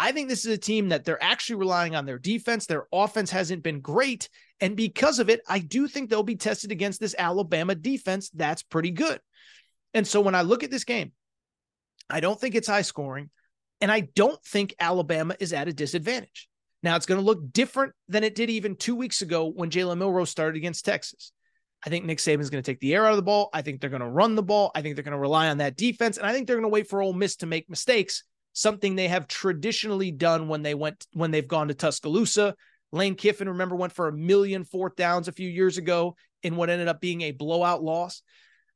[0.00, 2.64] I think this is a team that they're actually relying on their defense.
[2.64, 4.30] Their offense hasn't been great.
[4.58, 8.30] And because of it, I do think they'll be tested against this Alabama defense.
[8.30, 9.20] That's pretty good.
[9.92, 11.12] And so when I look at this game,
[12.08, 13.28] I don't think it's high scoring.
[13.82, 16.48] And I don't think Alabama is at a disadvantage.
[16.82, 19.98] Now it's going to look different than it did even two weeks ago when Jalen
[19.98, 21.32] Milroe started against Texas.
[21.84, 23.50] I think Nick Saban is going to take the air out of the ball.
[23.52, 24.70] I think they're going to run the ball.
[24.74, 26.16] I think they're going to rely on that defense.
[26.16, 29.08] And I think they're going to wait for Ole Miss to make mistakes, something they
[29.08, 32.54] have traditionally done when they went when they've gone to Tuscaloosa.
[32.92, 36.70] Lane Kiffin, remember, went for a million fourth downs a few years ago in what
[36.70, 38.22] ended up being a blowout loss.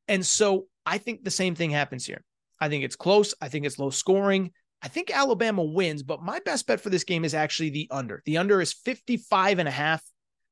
[0.07, 2.23] And so I think the same thing happens here.
[2.61, 3.35] I think it's close.
[3.41, 4.53] I think it's low scoring.
[4.83, 8.23] I think Alabama wins, but my best bet for this game is actually the under.
[8.27, 10.03] The under is 55 and a half.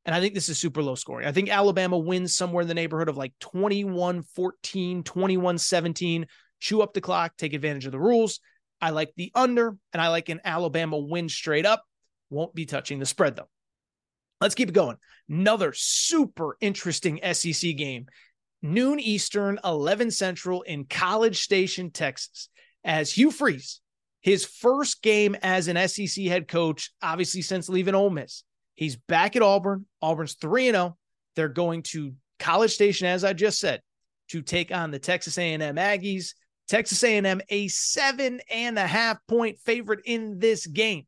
[0.04, 1.28] And I think this is super low scoring.
[1.28, 6.26] I think Alabama wins somewhere in the neighborhood of like 21 14, 21 17.
[6.60, 8.40] Chew up the clock, take advantage of the rules.
[8.82, 11.84] I like the under, and I like an Alabama win straight up.
[12.28, 13.48] Won't be touching the spread though.
[14.40, 14.98] Let's keep it going.
[15.28, 18.06] Another super interesting SEC game.
[18.60, 22.48] Noon Eastern, 11 Central in College Station, Texas.
[22.84, 23.80] As Hugh Freeze,
[24.20, 28.42] his first game as an SEC head coach, obviously since leaving Ole Miss,
[28.74, 29.86] He's back at Auburn.
[30.00, 30.96] Auburn's 3 0.
[31.36, 33.80] They're going to College Station, as I just said,
[34.30, 36.34] to take on the Texas A&M Aggies.
[36.72, 41.06] Texas A&M a seven and a half point favorite in this game.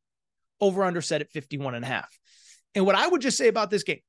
[0.60, 2.18] Over under set at 51 and a half.
[2.74, 4.00] And what I would just say about this game,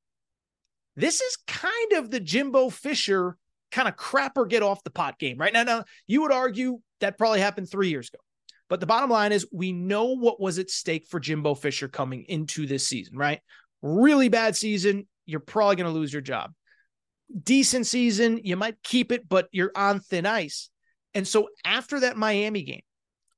[0.96, 3.38] this is kind of the Jimbo Fisher
[3.72, 5.62] kind of crap or get off the pot game right now.
[5.62, 8.20] Now you would argue that probably happened three years ago.
[8.68, 12.24] But the bottom line is we know what was at stake for Jimbo Fisher coming
[12.28, 13.40] into this season, right?
[13.80, 15.08] Really bad season.
[15.24, 16.52] You're probably going to lose your job.
[17.42, 18.40] Decent season.
[18.44, 20.68] You might keep it, but you're on thin ice.
[21.16, 22.82] And so after that Miami game,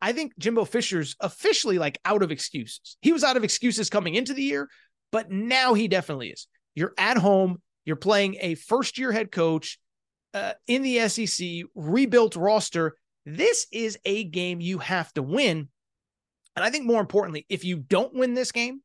[0.02, 2.98] I think Jimbo Fisher's officially like out of excuses.
[3.00, 4.68] He was out of excuses coming into the year,
[5.10, 6.46] but now he definitely is.
[6.74, 7.62] You're at home.
[7.86, 9.78] You're playing a first year head coach
[10.34, 12.94] uh, in the SEC, rebuilt roster
[13.28, 15.68] this is a game you have to win.
[16.56, 18.80] And I think more importantly, if you don't win this game,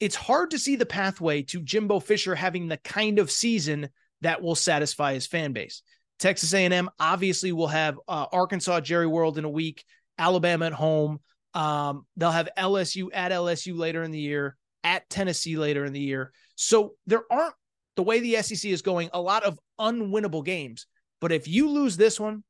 [0.00, 3.90] it's hard to see the pathway to Jimbo Fisher having the kind of season
[4.22, 5.82] that will satisfy his fan base.
[6.18, 9.84] Texas A&M obviously will have uh, Arkansas Jerry World in a week,
[10.18, 11.20] Alabama at home.
[11.54, 16.00] Um, they'll have LSU at LSU later in the year, at Tennessee later in the
[16.00, 16.32] year.
[16.56, 17.54] So there aren't
[17.96, 20.86] the way the SEC is going a lot of unwinnable games.
[21.20, 22.44] But if you lose this one,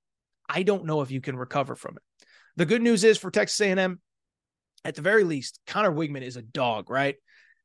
[0.48, 2.02] I don't know if you can recover from it.
[2.56, 4.00] The good news is for Texas A&M,
[4.84, 7.16] at the very least, Conner Weigman is a dog, right?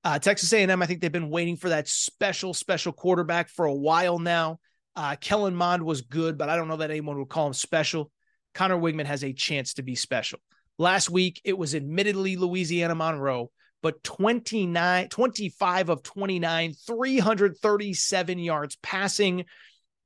[0.04, 3.74] Uh, Texas A&M, I think they've been waiting for that special, special quarterback for a
[3.74, 4.60] while now.
[4.96, 8.12] Uh, Kellen Mond was good, but I don't know that anyone would call him special.
[8.54, 10.40] Conner Weigman has a chance to be special.
[10.78, 19.46] Last week, it was admittedly Louisiana Monroe, but 29, 25 of 29, 337 yards passing,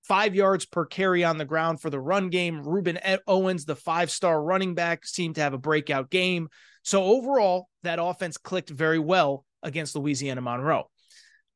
[0.03, 2.63] five yards per carry on the ground for the run game.
[2.63, 6.49] Rueben Owens, the five star running back, seemed to have a breakout game.
[6.83, 10.89] So overall, that offense clicked very well against Louisiana Monroe.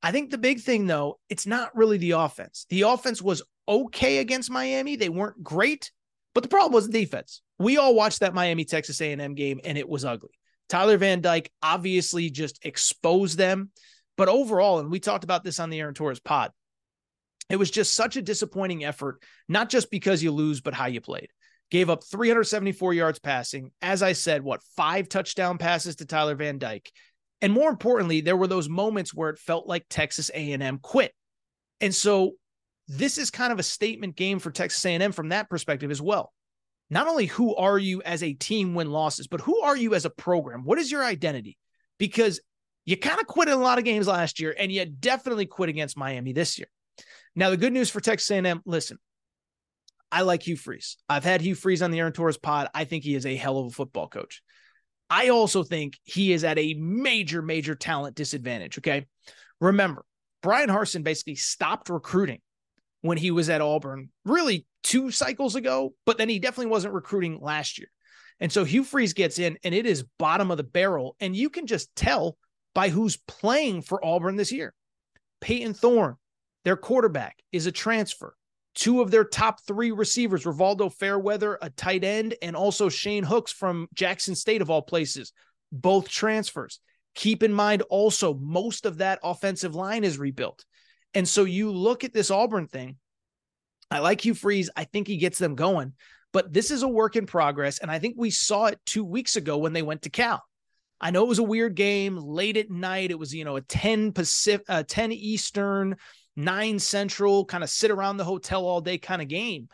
[0.04, 2.66] I think the big thing, though, it's not really the offense.
[2.70, 4.96] The offense was okay against Miami.
[4.96, 5.92] They weren't great,
[6.34, 7.42] but the problem was the defense.
[7.60, 10.32] We all watched that Miami Texas A&M game, and it was ugly.
[10.70, 13.72] Tyler Van Dyke obviously just exposed them.
[14.18, 16.52] But overall, and we talked about this on the Aaron Torres pod,
[17.50, 21.02] it was just such a disappointing effort, not just because you lose, but how you
[21.02, 21.30] played.
[21.70, 23.72] Gave up 374 yards passing.
[23.82, 26.92] As I said, what, five touchdown passes to Tyler Van Dyke.
[27.42, 31.14] And more importantly, there were those moments where it felt like Texas A&M quit.
[31.80, 32.34] And so
[32.88, 36.32] this is kind of a statement game for Texas A&M from that perspective as well.
[36.90, 40.06] Not only who are you as a team win losses, but who are you as
[40.06, 40.66] a program?
[40.66, 41.58] What is your identity?
[41.98, 42.42] Because
[42.86, 45.70] you kind of quit in a lot of games last year and you definitely quit
[45.70, 46.68] against Miami this year.
[47.36, 48.98] Now, the good news for Texas A&M, listen,
[50.12, 50.98] I like Hugh Freeze.
[51.08, 52.68] I've had Hugh Freeze on the Aaron Torres pod.
[52.74, 54.42] I think he is a hell of a football coach.
[55.12, 58.78] I also think he is at a major, major talent disadvantage.
[58.78, 59.08] Okay.
[59.60, 60.06] Remember,
[60.42, 62.40] Bryan Harsin basically stopped recruiting
[63.02, 67.42] when he was at Auburn, really two cycles ago, but then he definitely wasn't recruiting
[67.42, 67.90] last year.
[68.40, 71.18] And so Hugh Freeze gets in and it is bottom of the barrel.
[71.20, 72.38] And you can just tell
[72.74, 74.74] by who's playing for Auburn this year.
[75.42, 76.16] Payton Thorne,
[76.64, 78.34] their quarterback is a transfer.
[78.74, 83.52] Two of their top three receivers, Rivaldo Fairweather, a tight end, and also Shane Hooks
[83.52, 85.34] from Jackson State, of all places,
[85.72, 86.80] both transfers.
[87.16, 90.64] Keep in mind also, most of that offensive line is rebuilt.
[91.14, 92.98] And so you look at this Auburn thing.
[93.90, 94.70] I like Hugh Freeze.
[94.76, 95.94] I think he gets them going,
[96.32, 97.80] but this is a work in progress.
[97.80, 100.42] And I think we saw it two weeks ago when they went to Cal.
[101.02, 103.12] I know it was a weird game late at night.
[103.12, 105.98] It was, you know, a 10 Pacific, uh, 10 Eastern,
[106.36, 109.68] 9 Central, kind of sit around the hotel all day kind of game.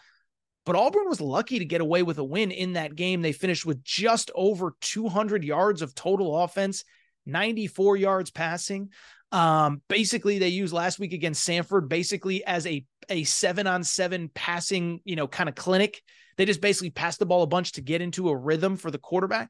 [0.66, 3.22] But Auburn was lucky to get away with a win in that game.
[3.22, 6.84] They finished with just over 200 yards of total offense,
[7.26, 8.90] 94 yards passing.
[9.32, 14.30] Um, basically, they used last week against Samford basically as a a seven on seven
[14.34, 16.02] passing, you know, kind of clinic.
[16.38, 18.98] They just basically passed the ball a bunch to get into a rhythm for the
[18.98, 19.50] quarterback.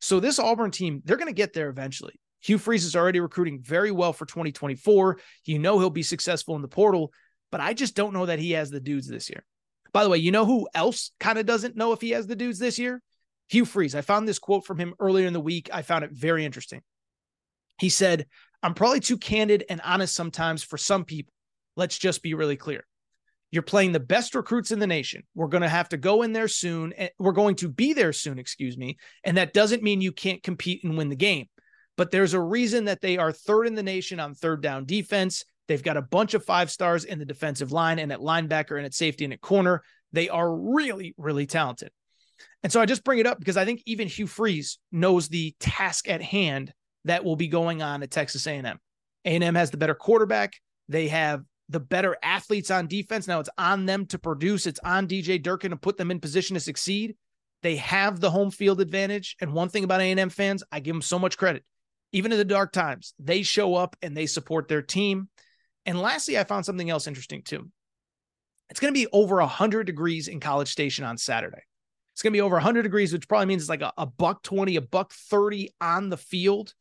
[0.00, 2.20] So this Auburn team, they're going to get there eventually.
[2.46, 5.18] Hugh Freeze is already recruiting very well for 2024.
[5.46, 7.12] You know he'll be successful in the portal,
[7.50, 9.44] but I just don't know that he has the dudes this year.
[9.92, 12.36] By the way, you know who else kind of doesn't know if he has the
[12.36, 13.02] dudes this year?
[13.48, 13.96] Hugh Freeze.
[13.96, 15.70] I found this quote from him earlier in the week.
[15.72, 16.82] I found it very interesting.
[17.80, 18.26] He said,
[18.62, 21.32] I'm probably too candid and honest sometimes for some people.
[21.74, 22.86] Let's just be really clear.
[23.50, 25.24] You're playing the best recruits in the nation.
[25.34, 26.92] We're going to have to go in there soon.
[26.96, 28.98] Eh, we're going to be there soon, excuse me.
[29.24, 31.48] And that doesn't mean you can't compete and win the game.
[31.96, 35.44] But there's a reason that they are third in the nation on third down defense.
[35.68, 38.86] They've got a bunch of five stars in the defensive line and at linebacker and
[38.86, 39.82] at safety and at corner.
[40.12, 41.90] They are really, really talented.
[42.62, 45.54] And so I just bring it up because I think even Hugh Freeze knows the
[45.58, 46.72] task at hand
[47.04, 48.78] that will be going on at Texas A&M.
[49.24, 50.54] A&M has the better quarterback.
[50.88, 53.26] They have the better athletes on defense.
[53.26, 54.66] Now it's on them to produce.
[54.66, 57.16] It's on DJ Durkin to put them in position to succeed.
[57.62, 59.36] They have the home field advantage.
[59.40, 61.64] And one thing about A&M fans, I give them so much credit.
[62.12, 65.28] Even in the dark times, they show up and they support their team.
[65.84, 67.70] And lastly, I found something else interesting too.
[68.70, 71.62] It's going to be over 100 degrees in College Station on Saturday.
[72.12, 74.42] It's going to be over 100 degrees, which probably means it's like a, a buck
[74.42, 76.72] 20, a buck 30 on the field.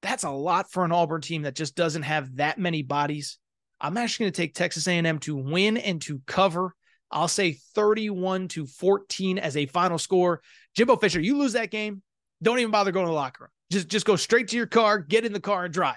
[0.00, 3.38] That's a lot for an Auburn team that just doesn't have that many bodies.
[3.80, 6.74] I'm actually going to take Texas A&M to win and to cover.
[7.10, 10.42] I'll say 31 to 14 as a final score.
[10.74, 12.02] Jimbo Fisher, you lose that game,
[12.42, 13.50] don't even bother going to the locker room.
[13.70, 15.96] Just just go straight to your car, get in the car and drive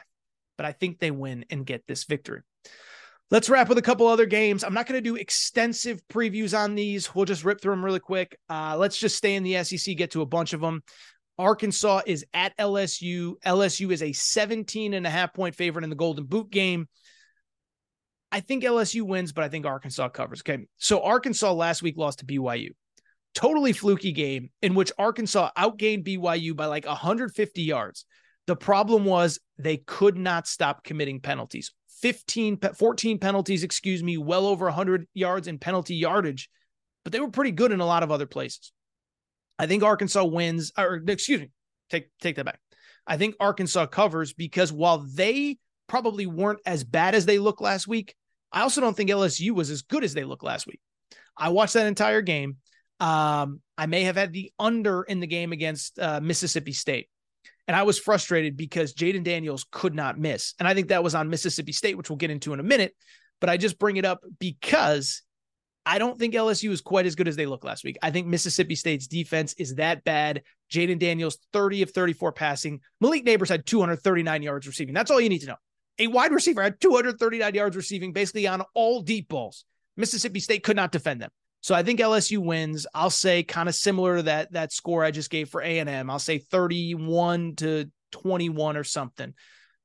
[0.61, 2.41] but I think they win and get this victory.
[3.31, 4.63] Let's wrap with a couple other games.
[4.63, 7.15] I'm not going to do extensive previews on these.
[7.15, 8.37] We'll just rip through them really quick.
[8.47, 10.83] Uh, let's just stay in the SEC, get to a bunch of them.
[11.39, 13.33] Arkansas is at LSU.
[13.43, 16.87] LSU is a 17 and a half point favorite in the Golden Boot game.
[18.31, 20.41] I think LSU wins, but I think Arkansas covers.
[20.41, 20.67] Okay.
[20.77, 22.69] So Arkansas last week lost to BYU.
[23.33, 28.05] Totally fluky game in which Arkansas outgained BYU by like 150 yards.
[28.47, 31.71] The problem was they could not stop committing penalties.
[32.01, 36.49] 15, 14 penalties, excuse me, well over 100 yards in penalty yardage,
[37.03, 38.73] but they were pretty good in a lot of other places.
[39.59, 41.51] I think Arkansas wins, or excuse me,
[41.89, 42.59] take take that back.
[43.05, 45.57] I think Arkansas covers because while they
[45.87, 48.15] probably weren't as bad as they looked last week,
[48.51, 50.79] I also don't think LSU was as good as they looked last week.
[51.37, 52.57] I watched that entire game.
[53.01, 57.09] Um, I may have had the under in the game against uh, Mississippi State.
[57.67, 60.53] And I was frustrated because Jayden Daniels could not miss.
[60.59, 62.95] And I think that was on Mississippi State, which we'll get into in a minute.
[63.39, 65.23] But I just bring it up because
[65.83, 67.97] I don't think LSU is quite as good as they look last week.
[68.03, 70.43] I think Mississippi State's defense is that bad.
[70.71, 72.81] Jayden Daniels, 30 of 34 passing.
[72.99, 74.93] Malik Nabers had 239 yards receiving.
[74.93, 75.55] That's all you need to know.
[75.97, 79.65] A wide receiver had 239 yards receiving, basically on all deep balls.
[79.97, 81.31] Mississippi State could not defend them.
[81.61, 82.87] So I think LSU wins.
[82.93, 86.09] I'll say kind of similar to that that score I just gave for A&M.
[86.09, 89.33] I'll say 31 to 21 or something.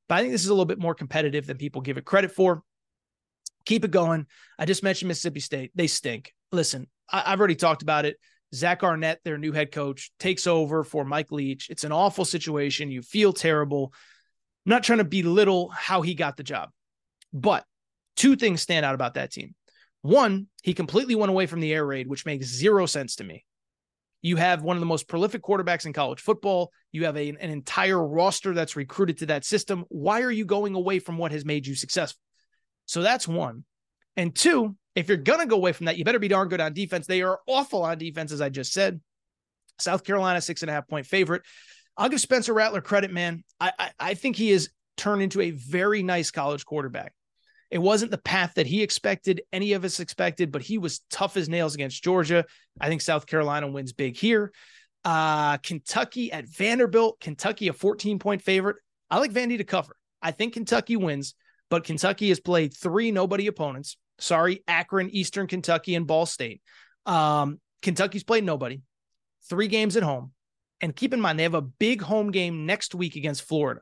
[0.08, 2.32] But I think this is a little bit more competitive than people give it credit
[2.32, 2.62] for.
[3.66, 4.26] Keep it going.
[4.58, 5.72] I just mentioned Mississippi State.
[5.74, 6.32] They stink.
[6.52, 8.16] Listen, I, have already talked about it.
[8.54, 11.68] Zach Arnett, their new head coach, takes over for Mike Leach.
[11.68, 12.90] It's an awful situation.
[12.90, 13.92] You feel terrible.
[14.64, 16.70] I'm not trying to belittle how he got the job,
[17.32, 17.64] but
[18.16, 19.54] two things stand out about that team.
[20.06, 23.44] One, he completely went away from the air raid, which makes zero sense to me.
[24.22, 26.70] You have one of the most prolific quarterbacks in college football.
[26.92, 29.84] You have a, an entire roster that's recruited to that system.
[29.88, 32.20] Why are you going away from what has made you successful?
[32.86, 33.64] So that's one.
[34.16, 36.60] And two, if you're going to go away from that, you better be darn good
[36.60, 37.06] on defense.
[37.06, 39.00] They are awful on defense, as I just said.
[39.80, 41.42] South Carolina, six and a half point favorite.
[41.96, 43.42] I'll give Spencer Rattler credit, man.
[43.60, 47.12] I, I, I think he has turned into a very nice college quarterback.
[47.70, 51.36] It wasn't the path that he expected, any of us expected, but he was tough
[51.36, 52.44] as nails against Georgia.
[52.80, 54.52] I think South Carolina wins big here.
[55.04, 58.76] Uh, Kentucky at Vanderbilt, Kentucky a 14 point favorite.
[59.10, 59.96] I like Vandy to cover.
[60.22, 61.34] I think Kentucky wins,
[61.70, 63.96] but Kentucky has played three nobody opponents.
[64.18, 66.62] Sorry, Akron, Eastern Kentucky, and Ball State.
[67.04, 68.80] Um, Kentucky's played nobody,
[69.48, 70.32] three games at home.
[70.80, 73.80] And keep in mind, they have a big home game next week against Florida.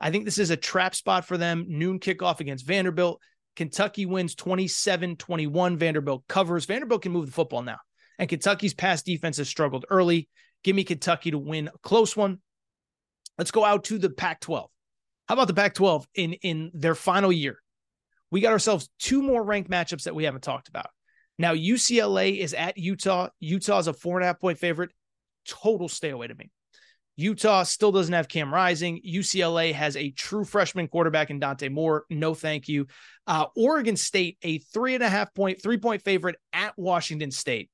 [0.00, 1.64] I think this is a trap spot for them.
[1.68, 3.20] Noon kickoff against Vanderbilt.
[3.56, 5.76] Kentucky wins 27 21.
[5.76, 6.64] Vanderbilt covers.
[6.64, 7.78] Vanderbilt can move the football now.
[8.18, 10.28] And Kentucky's pass defense has struggled early.
[10.62, 12.38] Give me Kentucky to win a close one.
[13.36, 14.68] Let's go out to the Pac 12.
[15.28, 17.58] How about the Pac 12 in, in their final year?
[18.30, 20.90] We got ourselves two more ranked matchups that we haven't talked about.
[21.38, 23.28] Now, UCLA is at Utah.
[23.38, 24.90] Utah is a four and a half point favorite.
[25.46, 26.50] Total stay away to me.
[27.18, 29.02] Utah still doesn't have Cam Rising.
[29.04, 32.04] UCLA has a true freshman quarterback in Dante Moore.
[32.08, 32.86] No, thank you.
[33.26, 37.70] Uh, Oregon State, a three and a half point, three point favorite at Washington State.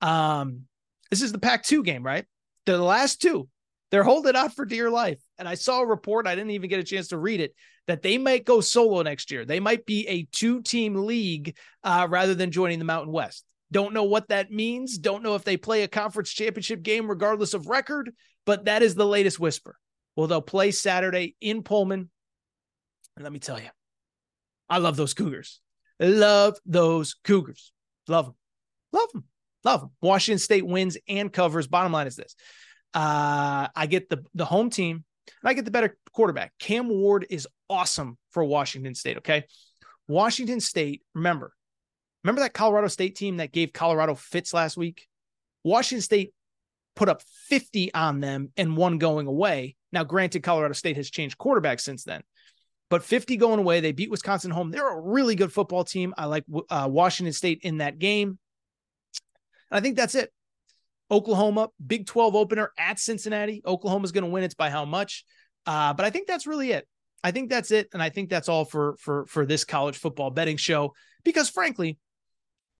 [0.00, 0.62] Um,
[1.10, 2.24] this is the Pac 2 game, right?
[2.64, 3.50] They're the last two.
[3.90, 5.20] They're holding out for dear life.
[5.38, 7.54] And I saw a report, I didn't even get a chance to read it,
[7.88, 9.44] that they might go solo next year.
[9.44, 13.44] They might be a two team league uh, rather than joining the Mountain West.
[13.70, 14.96] Don't know what that means.
[14.96, 18.10] Don't know if they play a conference championship game regardless of record,
[18.48, 19.78] but that is the latest whisper.
[20.16, 22.08] Well, they'll play Saturday in Pullman.
[23.14, 23.68] And let me tell you,
[24.70, 25.60] I love those Cougars.
[26.00, 27.72] Love those Cougars.
[28.08, 28.34] Love them.
[28.90, 29.24] Love them.
[29.64, 29.90] Love them.
[30.00, 31.66] Washington State wins and covers.
[31.66, 32.34] Bottom line is this.
[32.94, 35.04] Uh, I get the the home team
[35.42, 36.54] and I get the better quarterback.
[36.58, 39.18] Cam Ward is awesome for Washington State.
[39.18, 39.44] Okay.
[40.08, 41.52] Washington State, remember,
[42.24, 45.06] remember that Colorado State team that gave Colorado fits last week?
[45.64, 46.32] Washington State
[46.98, 49.76] put up 50 on them and one going away.
[49.92, 52.22] Now, granted, Colorado State has changed quarterbacks since then,
[52.90, 53.78] but 50 going away.
[53.78, 54.72] They beat Wisconsin home.
[54.72, 56.12] They're a really good football team.
[56.18, 58.36] I like uh, Washington State in that game.
[59.70, 60.32] And I think that's it.
[61.08, 63.62] Oklahoma, Big 12 opener at Cincinnati.
[63.64, 64.42] Oklahoma's going to win.
[64.42, 65.24] It's by how much?
[65.66, 66.88] Uh, but I think that's really it.
[67.22, 70.30] I think that's it, and I think that's all for for for this college football
[70.30, 70.94] betting show.
[71.24, 71.98] Because frankly,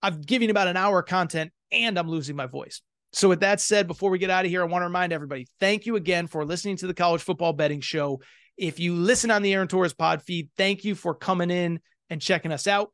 [0.01, 2.81] I've given about an hour of content, and I'm losing my voice.
[3.11, 5.47] So, with that said, before we get out of here, I want to remind everybody
[5.59, 8.21] thank you again for listening to the College Football Betting Show.
[8.57, 11.79] If you listen on the Aaron Torres pod feed, thank you for coming in
[12.09, 12.91] and checking us out.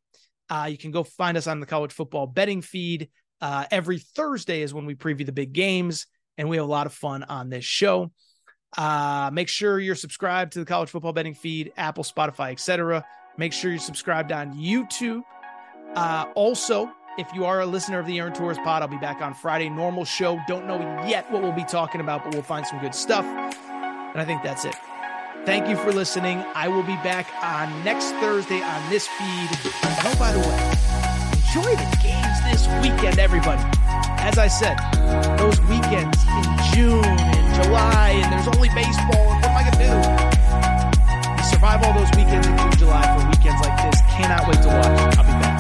[0.50, 3.10] Uh, you can go find us on the College Football Betting feed.
[3.42, 6.08] Uh, every Thursday is when we preview the big games,
[6.38, 8.12] and we have a lot of fun on this show.
[8.78, 13.06] Uh, make sure you're subscribed to the College Football Betting feed, Apple, Spotify, etc.
[13.38, 15.22] Make sure you're subscribed on YouTube.
[15.96, 19.22] Uh, also, if you are a listener of the Aaron Torres Pod, I'll be back
[19.22, 19.70] on Friday.
[19.70, 20.40] Normal show.
[20.48, 23.26] Don't know yet what we'll be talking about, but we'll find some good stuff.
[23.26, 24.76] And I think that's it.
[25.46, 26.44] Thank you for listening.
[26.56, 29.50] I will be back on next Thursday on this feed.
[29.84, 30.58] And oh, by the way,
[31.32, 33.62] enjoy the games this weekend, everybody.
[34.20, 34.76] As I said,
[35.38, 36.44] those weekends in
[36.74, 40.36] June and July, and there's only baseball, and what am I going to do?
[41.46, 44.02] survive all those weekends in June, July for weekends like this.
[44.18, 45.18] Cannot wait to watch.
[45.18, 45.55] I'll be back.